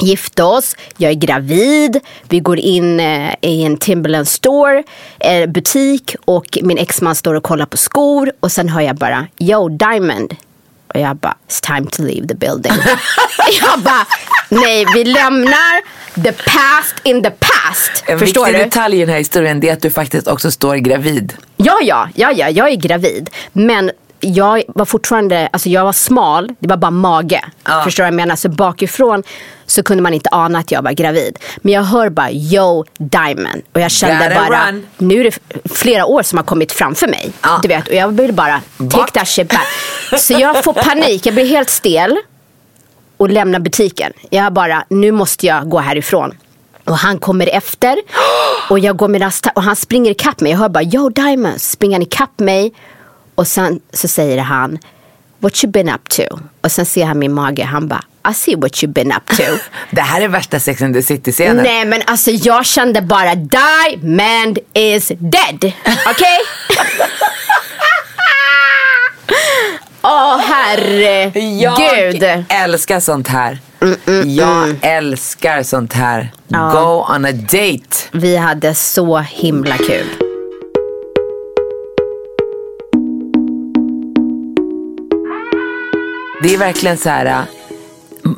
[0.00, 4.84] Gifte oss, jag är gravid, vi går in eh, i en Timberland store,
[5.20, 9.26] eh, butik och min exman står och kollar på skor och sen hör jag bara
[9.38, 10.36] Yo Diamond.
[10.94, 12.72] Och jag bara, it's time to leave the building.
[13.60, 14.06] jag bara,
[14.48, 15.82] nej vi lämnar
[16.22, 18.04] the past in the past.
[18.06, 18.64] En Förstår viktig du?
[18.64, 21.34] detalj i den här historien är att du faktiskt också står gravid.
[21.56, 23.30] Ja, ja, ja, ja, jag är gravid.
[23.52, 23.90] Men
[24.20, 27.44] jag var fortfarande, alltså jag var smal, det var bara mage.
[27.64, 27.82] Ja.
[27.84, 28.36] Förstår du vad jag menar?
[28.36, 29.22] Så bakifrån
[29.70, 31.38] så kunde man inte ana att jag var gravid.
[31.56, 33.62] Men jag hör bara yo Diamond.
[33.72, 34.86] Och jag kände bara, run.
[34.98, 35.38] nu är det
[35.74, 37.32] flera år som har kommit framför mig.
[37.42, 37.58] Ja.
[37.62, 38.60] Du vet, och jag vill bara
[38.90, 39.66] take that shit back.
[40.20, 42.18] Så jag får panik, jag blir helt stel
[43.16, 44.12] och lämnar butiken.
[44.30, 46.34] Jag bara, nu måste jag gå härifrån.
[46.84, 47.98] Och han kommer efter
[48.70, 50.52] och jag går med och han springer ikapp mig.
[50.52, 52.72] Jag hör bara Yo Diamond, Så springer han ikapp mig.
[53.34, 54.78] Och sen så säger han
[55.40, 56.22] What you been up to?
[56.60, 57.64] Och sen ser han min mage.
[57.64, 59.42] Han bara I see what you been up to.
[59.90, 61.64] Det här är värsta Sex and the City-scenen.
[61.64, 65.72] Nej men alltså jag kände bara Diamond is dead.
[66.10, 66.38] Okej?
[70.02, 72.22] Åh herregud.
[72.22, 73.58] Jag älskar sånt här.
[74.26, 76.32] Jag älskar sånt här.
[76.48, 76.70] Ja.
[76.70, 77.96] Go on a date.
[78.12, 80.27] Vi hade så himla kul.
[86.42, 87.26] Det är verkligen så här.
[87.26, 87.40] äh,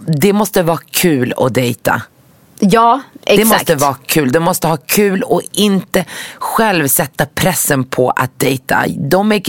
[0.06, 2.02] Det måste vara kul att dejta.
[2.62, 3.38] Ja, exakt.
[3.38, 4.32] Det måste vara kul.
[4.32, 6.04] Du måste ha kul och inte
[6.38, 8.84] själv sätta pressen på att dejta.
[8.88, 9.42] De är,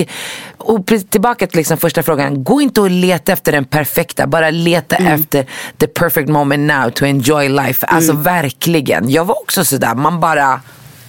[0.58, 2.44] och tillbaka till liksom första frågan.
[2.44, 4.28] Gå inte och leta efter den perfekta.
[4.28, 5.14] Bara leta Mm.
[5.14, 5.46] efter
[5.78, 7.86] the perfect moment now to enjoy life.
[7.86, 8.24] Alltså Mm.
[8.24, 9.10] verkligen.
[9.10, 9.96] Jag var också sådär.
[9.96, 10.62] Man bara...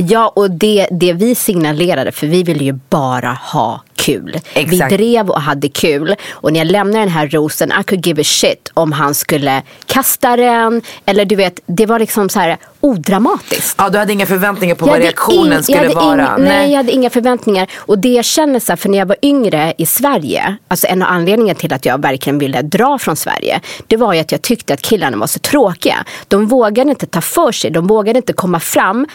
[0.08, 4.38] Ja, och det, det vi signalerade, för vi ville ju bara ha kul.
[4.54, 4.92] Exakt.
[4.92, 6.14] Vi drev och hade kul.
[6.32, 9.62] Och när jag lämnade den här rosen, I could give a shit om han skulle
[9.86, 10.82] kasta den.
[11.06, 13.74] Eller du vet, det var liksom så här odramatiskt.
[13.78, 16.26] Ja, du hade inga förväntningar på Jag vad reaktionen jag skulle vara.
[16.26, 17.70] ing- nej, jag hade inga förväntningar.
[17.76, 21.02] Och det jag känner så här, för när jag var yngre i Sverige, alltså en
[21.02, 24.42] av anledningarna till att jag verkligen ville dra från Sverige, det var ju att jag
[24.42, 26.04] tyckte att killarna var så tråkiga.
[26.28, 29.06] De vågade inte ta för sig, de vågade inte komma fram.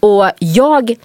[0.00, 0.96] Och jag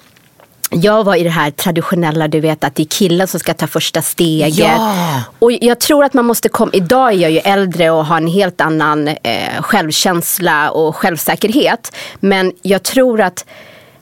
[0.69, 3.67] jag var i det här traditionella, du vet att det är killen som ska ta
[3.67, 4.57] första steget.
[4.57, 5.23] Ja.
[5.39, 8.27] Och jag tror att man måste komma, idag är jag ju äldre och har en
[8.27, 11.95] helt annan eh, självkänsla och självsäkerhet.
[12.19, 13.45] Men jag tror att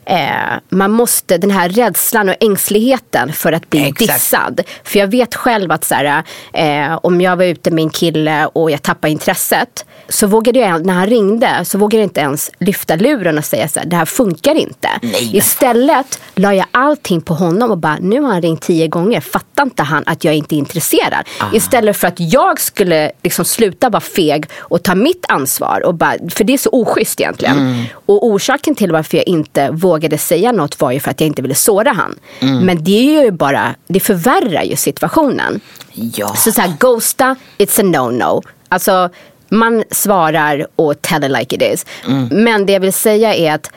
[0.06, 4.00] Eh, man måste, den här rädslan och ängsligheten för att bli Exakt.
[4.00, 4.62] dissad.
[4.84, 6.24] För jag vet själv att så här,
[6.54, 9.86] eh, om jag var ute med en kille och jag tappade intresset.
[10.10, 13.68] Så vågade jag, när han ringde, så vågade jag inte ens lyfta luren och säga
[13.68, 14.90] så här, det här funkar inte.
[15.02, 15.38] Nej.
[15.38, 19.64] Istället la jag allting på honom och bara, nu har han ringt tio gånger, fattar
[19.64, 21.28] inte han att jag inte är intresserad?
[21.40, 21.46] Ah.
[21.54, 25.86] Istället för att jag skulle liksom sluta vara feg och ta mitt ansvar.
[25.86, 27.58] Och bara, för det är så oschysst egentligen.
[27.58, 27.84] Mm.
[28.06, 31.42] Och orsaken till varför jag inte vågade säga något var ju för att jag inte
[31.42, 32.16] ville såra han.
[32.40, 32.66] Mm.
[32.66, 35.60] Men det är ju bara, det förvärrar ju situationen.
[35.92, 36.36] Ja.
[36.36, 38.44] Så, så här, ghosta, it's a no-no.
[38.70, 39.10] Alltså,
[39.50, 41.86] man svarar och tell it like it is.
[42.32, 43.72] Men det jag vill säga är att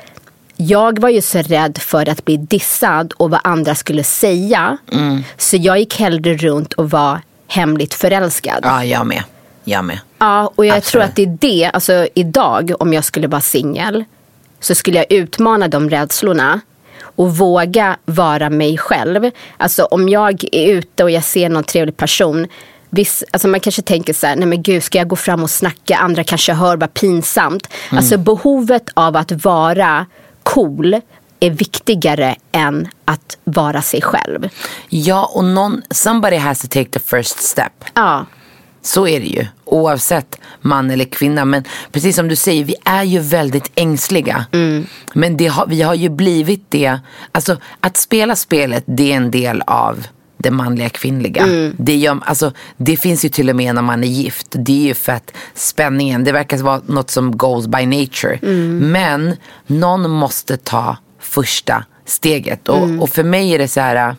[0.56, 4.78] jag var ju så rädd för att bli dissad och vad andra skulle säga.
[5.36, 8.60] Så jag gick hellre runt och var hemligt förälskad.
[8.62, 9.22] ja, jag med.
[9.64, 9.98] Jag med.
[10.18, 10.92] Ja, och jag Absolut.
[10.92, 14.04] tror att det är det, alltså idag om jag skulle vara singel
[14.61, 16.61] så skulle jag utmana de rädslorna
[17.00, 19.30] och våga vara mig själv.
[19.57, 22.46] Alltså om jag är ute och jag ser någon trevlig person
[22.90, 25.50] Viss, alltså man kanske tänker så här, nej men gud ska jag gå fram och
[25.50, 27.68] snacka, andra kanske hör, vad pinsamt.
[27.90, 30.07] Alltså behovet av att vara
[30.42, 31.00] cool
[31.40, 34.48] är viktigare än att vara sig själv.
[34.88, 37.72] Ja, och någon, somebody has to take the first step.
[37.94, 38.26] Ja,
[38.87, 39.47] Så är det ju.
[39.64, 41.45] Oavsett man eller kvinna.
[41.45, 44.47] Men precis som du säger, vi är ju väldigt ängsliga.
[45.12, 46.99] Men det har, vi har ju blivit det.
[47.32, 50.07] Alltså att spela spelet, det är en del av
[50.39, 51.47] det manliga kvinnliga.
[51.76, 54.47] Det, gör, alltså, det finns ju till och med när man är gift.
[54.51, 58.39] Det är ju för att spänningen, det verkar vara något som goes by nature.
[58.80, 62.68] Men någon måste ta första steget.
[62.68, 64.16] Och, och för mig är det så här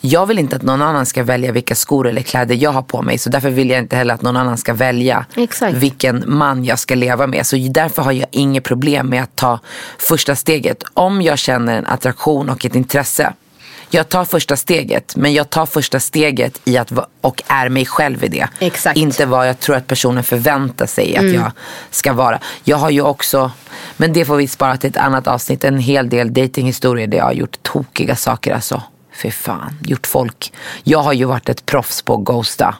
[0.00, 3.02] jag vill inte att någon annan ska välja vilka skor eller kläder jag har på
[3.02, 3.18] mig.
[3.18, 5.76] Så därför vill jag inte heller att någon annan ska välja Exakt.
[5.76, 7.46] vilken man jag ska leva med.
[7.46, 9.58] Så därför har jag inget problem med att ta
[9.98, 10.84] första steget.
[10.94, 13.32] Om jag känner en attraktion och ett intresse.
[13.92, 18.24] Jag tar första steget, men jag tar första steget i att och är mig själv
[18.24, 18.48] i det.
[18.58, 18.96] Exakt.
[18.96, 19.08] Mm.
[19.08, 21.50] Inte vad jag tror att personen förväntar sig att jag
[21.90, 22.38] ska vara.
[22.64, 23.50] Jag har ju också,
[23.96, 27.24] men det får vi spara till ett annat avsnitt, en hel del datinghistorier där jag
[27.24, 28.82] har gjort tokiga saker alltså.
[29.22, 30.52] Fy fan, gjort folk.
[30.84, 32.74] Jag har ju varit ett proffs på att ghosta.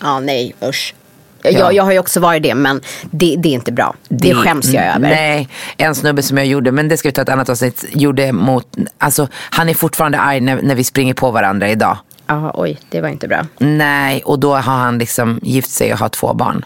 [0.00, 0.94] Ja, nej, usch.
[1.42, 2.80] Jag, jag har ju också varit det, men
[3.10, 3.94] det, det är inte bra.
[4.08, 4.98] Det, skäms jag över.
[4.98, 8.32] Nej, en snubbe som jag gjorde, men det ska vi ta ett annat avsnitt, gjorde
[8.32, 11.98] mot, alltså han är fortfarande arg när, när vi springer på varandra idag.
[12.26, 13.46] Ja, oj, det var inte bra.
[13.58, 16.64] Nej, och då har han liksom gift sig och har två barn.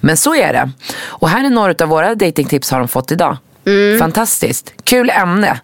[0.00, 0.70] Men så är det.
[0.98, 3.36] Och här är några av våra datingtips har de fått idag.
[3.66, 3.98] Mm.
[3.98, 4.72] Fantastiskt.
[4.84, 5.60] Kul ämne.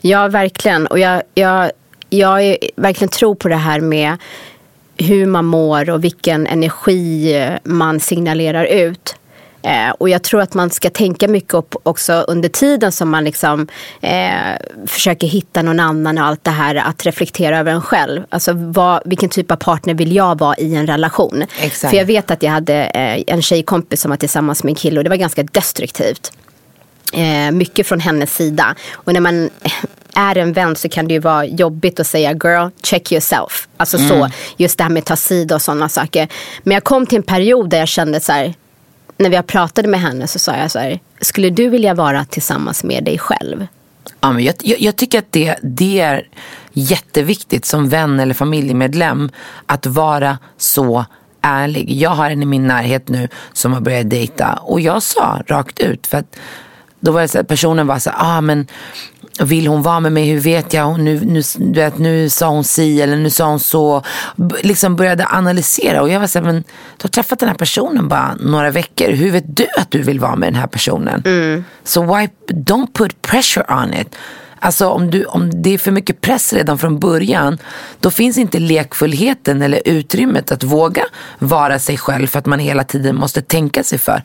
[0.00, 0.86] Ja, verkligen.
[0.86, 1.70] Och jag, jag,
[2.10, 4.16] jag är, verkligen tror på det här med
[4.96, 7.34] hur man mår och vilken energi
[7.64, 9.16] man signalerar ut.
[9.62, 13.24] Eh, och jag tror att man ska tänka mycket upp också under tiden som man
[13.24, 13.68] liksom,
[14.00, 14.30] eh,
[14.86, 18.22] försöker hitta någon annan och allt det här att reflektera över en själv.
[18.28, 21.44] Alltså vad, vilken typ av partner vill jag vara i en relation?
[21.60, 21.90] Exakt.
[21.90, 25.00] För jag vet att jag hade eh, en tjejkompis som var tillsammans med en kille
[25.00, 26.32] och det var ganska destruktivt
[27.12, 28.74] eh, mycket från hennes sida.
[28.92, 29.50] Och när man
[30.14, 33.68] är en vän så kan det ju vara jobbigt att säga girl, check yourself.
[33.76, 36.28] Alltså så, just det här med att ta sida och sådana saker.
[36.62, 38.54] Men jag kom till en period där jag kände så här,
[39.16, 42.84] när vi pratade med henne så sa jag så här, skulle du vilja vara tillsammans
[42.84, 43.66] med dig själv?
[44.20, 46.28] Ja, men jag, jag, jag tycker att det, det är
[46.72, 49.30] jätteviktigt som vän eller familjemedlem
[49.66, 51.04] att vara så
[51.40, 51.92] ärlig.
[51.92, 55.78] Jag har en i min närhet nu som har börjat dejta och jag sa rakt
[55.78, 56.36] ut för att
[57.00, 58.66] då var det så här, personen var så här, ah, men
[59.40, 62.64] vill hon vara med mig, hur vet jag, nu, nu, du vet, nu sa hon
[62.64, 64.02] si eller nu sa hon så.
[64.36, 66.54] B- liksom började analysera och jag var så här, men
[66.96, 70.20] du har träffat den här personen bara några veckor, hur vet du att du vill
[70.20, 71.22] vara med den här personen?
[71.84, 74.16] Så why, don't put pressure on it.
[74.62, 77.58] Alltså om, du, om det är för mycket press redan från början,
[78.00, 81.04] då finns inte lekfullheten eller utrymmet att våga
[81.38, 84.22] vara sig själv för att man hela tiden måste tänka sig för.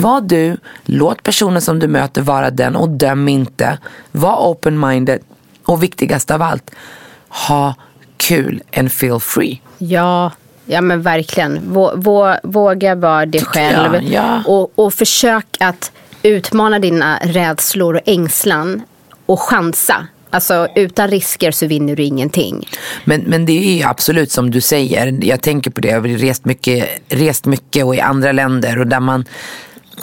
[0.00, 3.78] Var du, låt personen som du möter vara den och döm inte.
[4.12, 5.18] Var open-minded
[5.64, 6.70] och viktigast av allt,
[7.28, 7.74] ha
[8.16, 9.60] kul and feel free.
[9.78, 10.32] Ja,
[10.66, 11.60] ja men verkligen.
[11.72, 13.94] Vå, vå, våga vara dig själv.
[13.94, 14.42] jag, ja.
[14.46, 18.82] Och, och försök att utmana dina rädslor och ängslan
[19.28, 20.06] och chansa.
[20.30, 22.68] Alltså utan risker så vinner du ingenting.
[23.04, 25.18] Men, men det är ju absolut som du säger.
[25.24, 25.88] Jag tänker på det.
[25.88, 29.24] Jag har rest mycket, rest mycket och i andra länder och där man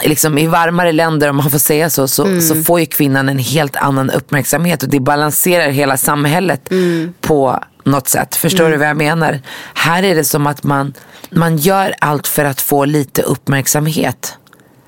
[0.04, 2.42] liksom i varmare länder om man får säga så, så, Mm.
[2.42, 7.14] så får ju kvinnan en helt annan uppmärksamhet och det balanserar hela samhället Mm.
[7.22, 8.36] på något sätt.
[8.36, 9.40] Förstår du vad jag menar?
[9.74, 10.94] Här är det som att man,
[11.30, 14.38] man gör allt för att få lite uppmärksamhet.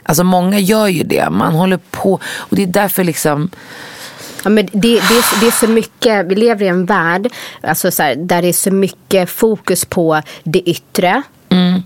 [0.04, 1.30] Alltså många gör ju det.
[1.30, 3.50] Man håller på och det är därför liksom
[4.44, 7.92] Ja, men det, det, är, det är så mycket, vi lever i en värld alltså
[7.92, 11.24] så här, där det är så mycket fokus på det yttre.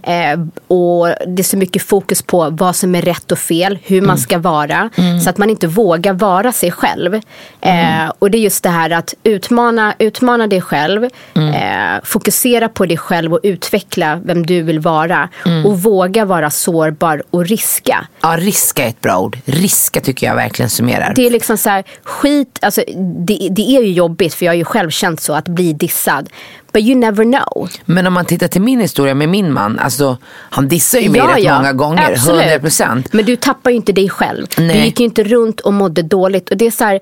[0.03, 4.01] Eh, och det är så mycket fokus på vad som är rätt och fel, hur
[4.01, 4.89] man ska vara.
[5.23, 7.13] Så att man inte vågar vara sig själv.
[7.61, 11.03] Eh, och det är just det här att utmana, utmana dig själv.
[11.35, 15.29] Eh, fokusera på dig själv och utveckla vem du vill vara.
[15.65, 18.07] Och våga vara sårbar och riska.
[18.21, 19.37] Ja, riska är ett bra ord.
[19.45, 21.13] Riska tycker jag verkligen summerar.
[21.15, 22.83] Det är liksom så här, skit, alltså
[23.27, 26.29] det, det är ju jobbigt för jag har ju själv känt så att bli dissad.
[26.71, 27.69] But you never know.
[27.85, 31.21] Men om man tittar till min historia med min man, alltså, han dissar ju mig
[31.21, 32.41] rätt många gånger, absolut.
[32.41, 33.13] 100 procent.
[33.13, 34.47] Men du tappar ju inte dig själv.
[34.57, 34.85] Du Nej.
[34.85, 36.49] gick ju inte runt och mådde dåligt.
[36.49, 36.99] Och det är så här,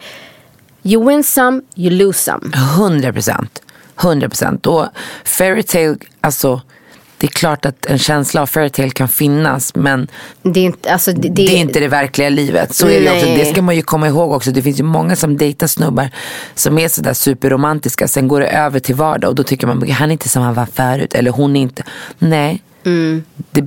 [0.83, 2.51] you win some, you lose some.
[2.53, 3.61] 100 procent.
[4.03, 4.67] 100 procent.
[4.67, 4.85] Och
[5.25, 6.61] fairytale, alltså
[7.19, 10.07] det är klart att en känsla av fairytale kan finnas men
[10.41, 12.75] Det är inte, alltså, det, det, är inte det verkliga livet.
[12.75, 13.25] Så är det, också.
[13.25, 14.51] Det ska man ju komma ihåg också.
[14.51, 16.09] Det finns ju många som dejtar snubbar
[16.55, 18.07] som är sådär superromantiska.
[18.07, 20.53] Sen går det över till vardag och då tycker man han är inte som han
[20.53, 21.13] var förut.
[21.13, 21.83] Eller hon är inte.
[22.19, 22.61] Nej.
[22.85, 23.23] Mm.
[23.51, 23.63] Det,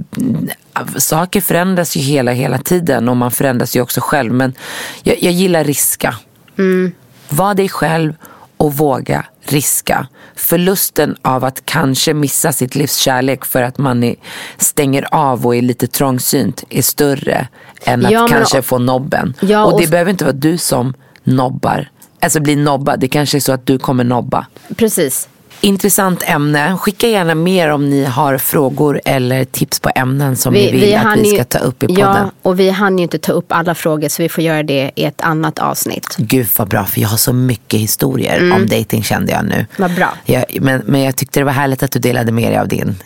[0.96, 4.32] saker förändras ju hela, hela tiden och man förändras ju också själv.
[4.32, 4.54] Men
[5.02, 6.16] jag, jag gillar riska.
[6.58, 6.92] Mm.
[7.28, 8.14] Var dig själv
[8.62, 10.06] och våga riska.
[10.36, 14.14] Förlusten av att kanske missa sitt livs kärlek för att man är,
[14.58, 17.48] stänger av och är lite trångsynt är större
[17.84, 19.34] än att Ja, kanske få nobben.
[19.40, 20.94] Ja, och det och- behöver inte vara du som
[21.24, 21.88] nobbar.
[22.20, 23.00] Alltså blir nobbad.
[23.00, 24.46] Det kanske är så att du kommer nobba.
[24.76, 25.28] Precis.
[25.64, 26.76] Intressant ämne.
[26.76, 31.02] Skicka gärna mer om ni har frågor eller tips på ämnen som ni vill att
[31.02, 32.02] hann vi ju- ska ta upp i podden.
[32.04, 34.90] Ja, och vi hann ju inte ta upp alla frågor så vi får göra det
[34.94, 36.14] i ett annat avsnitt.
[36.18, 39.54] Gud vad bra, för jag har så mycket historier om dating kände jag nu.
[39.54, 39.66] Mm.
[39.76, 40.14] Vad bra.
[40.24, 42.96] Jag, men, men jag tyckte det var härligt att du delade med dig av din.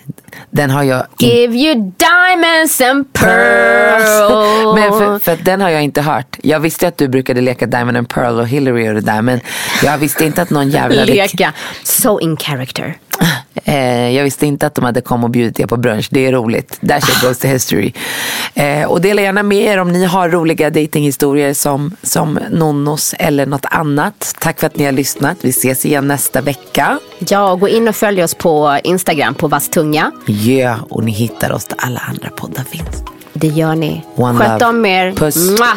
[0.50, 4.32] Den har jag inte Give you diamonds and pearls.
[4.74, 6.36] men för, för att den har jag inte hört.
[6.42, 9.22] Jag visste att du brukade leka Diamond and Pearl och Hillary och det där.
[9.22, 9.40] Men
[9.82, 11.04] jag visste inte att någon jävla...
[11.04, 11.52] Leka.
[11.82, 12.96] So in character.
[13.64, 16.08] Eh, jag visste inte att de hade kommit och bjudit er på brunch.
[16.10, 16.80] Det är roligt.
[16.88, 17.92] That shit goes to history.
[18.54, 23.46] Eh, och dela gärna med er om ni har roliga datinghistorier som, som Nonnos eller
[23.46, 24.34] något annat.
[24.40, 25.36] Tack för att ni har lyssnat.
[25.40, 26.98] Vi ses igen nästa vecka.
[27.18, 30.12] Ja, gå in och följ oss på Instagram på Vasstunga.
[30.26, 33.02] Ja, och ni hittar oss där alla andra poddar finns.
[33.32, 34.02] Det gör ni.
[34.16, 34.64] One Sköt love.
[34.70, 35.12] om er.
[35.12, 35.50] Puss.
[35.50, 35.76] Mwah.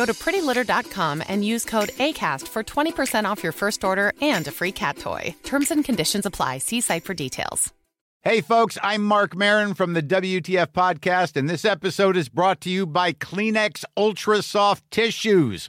[0.00, 4.50] Go to prettylitter.com and use code ACAST for 20% off your first order and a
[4.50, 5.34] free cat toy.
[5.42, 6.58] Terms and conditions apply.
[6.58, 7.70] See site for details.
[8.22, 12.70] Hey, folks, I'm Mark Marin from the WTF Podcast, and this episode is brought to
[12.70, 15.68] you by Kleenex Ultra Soft Tissues,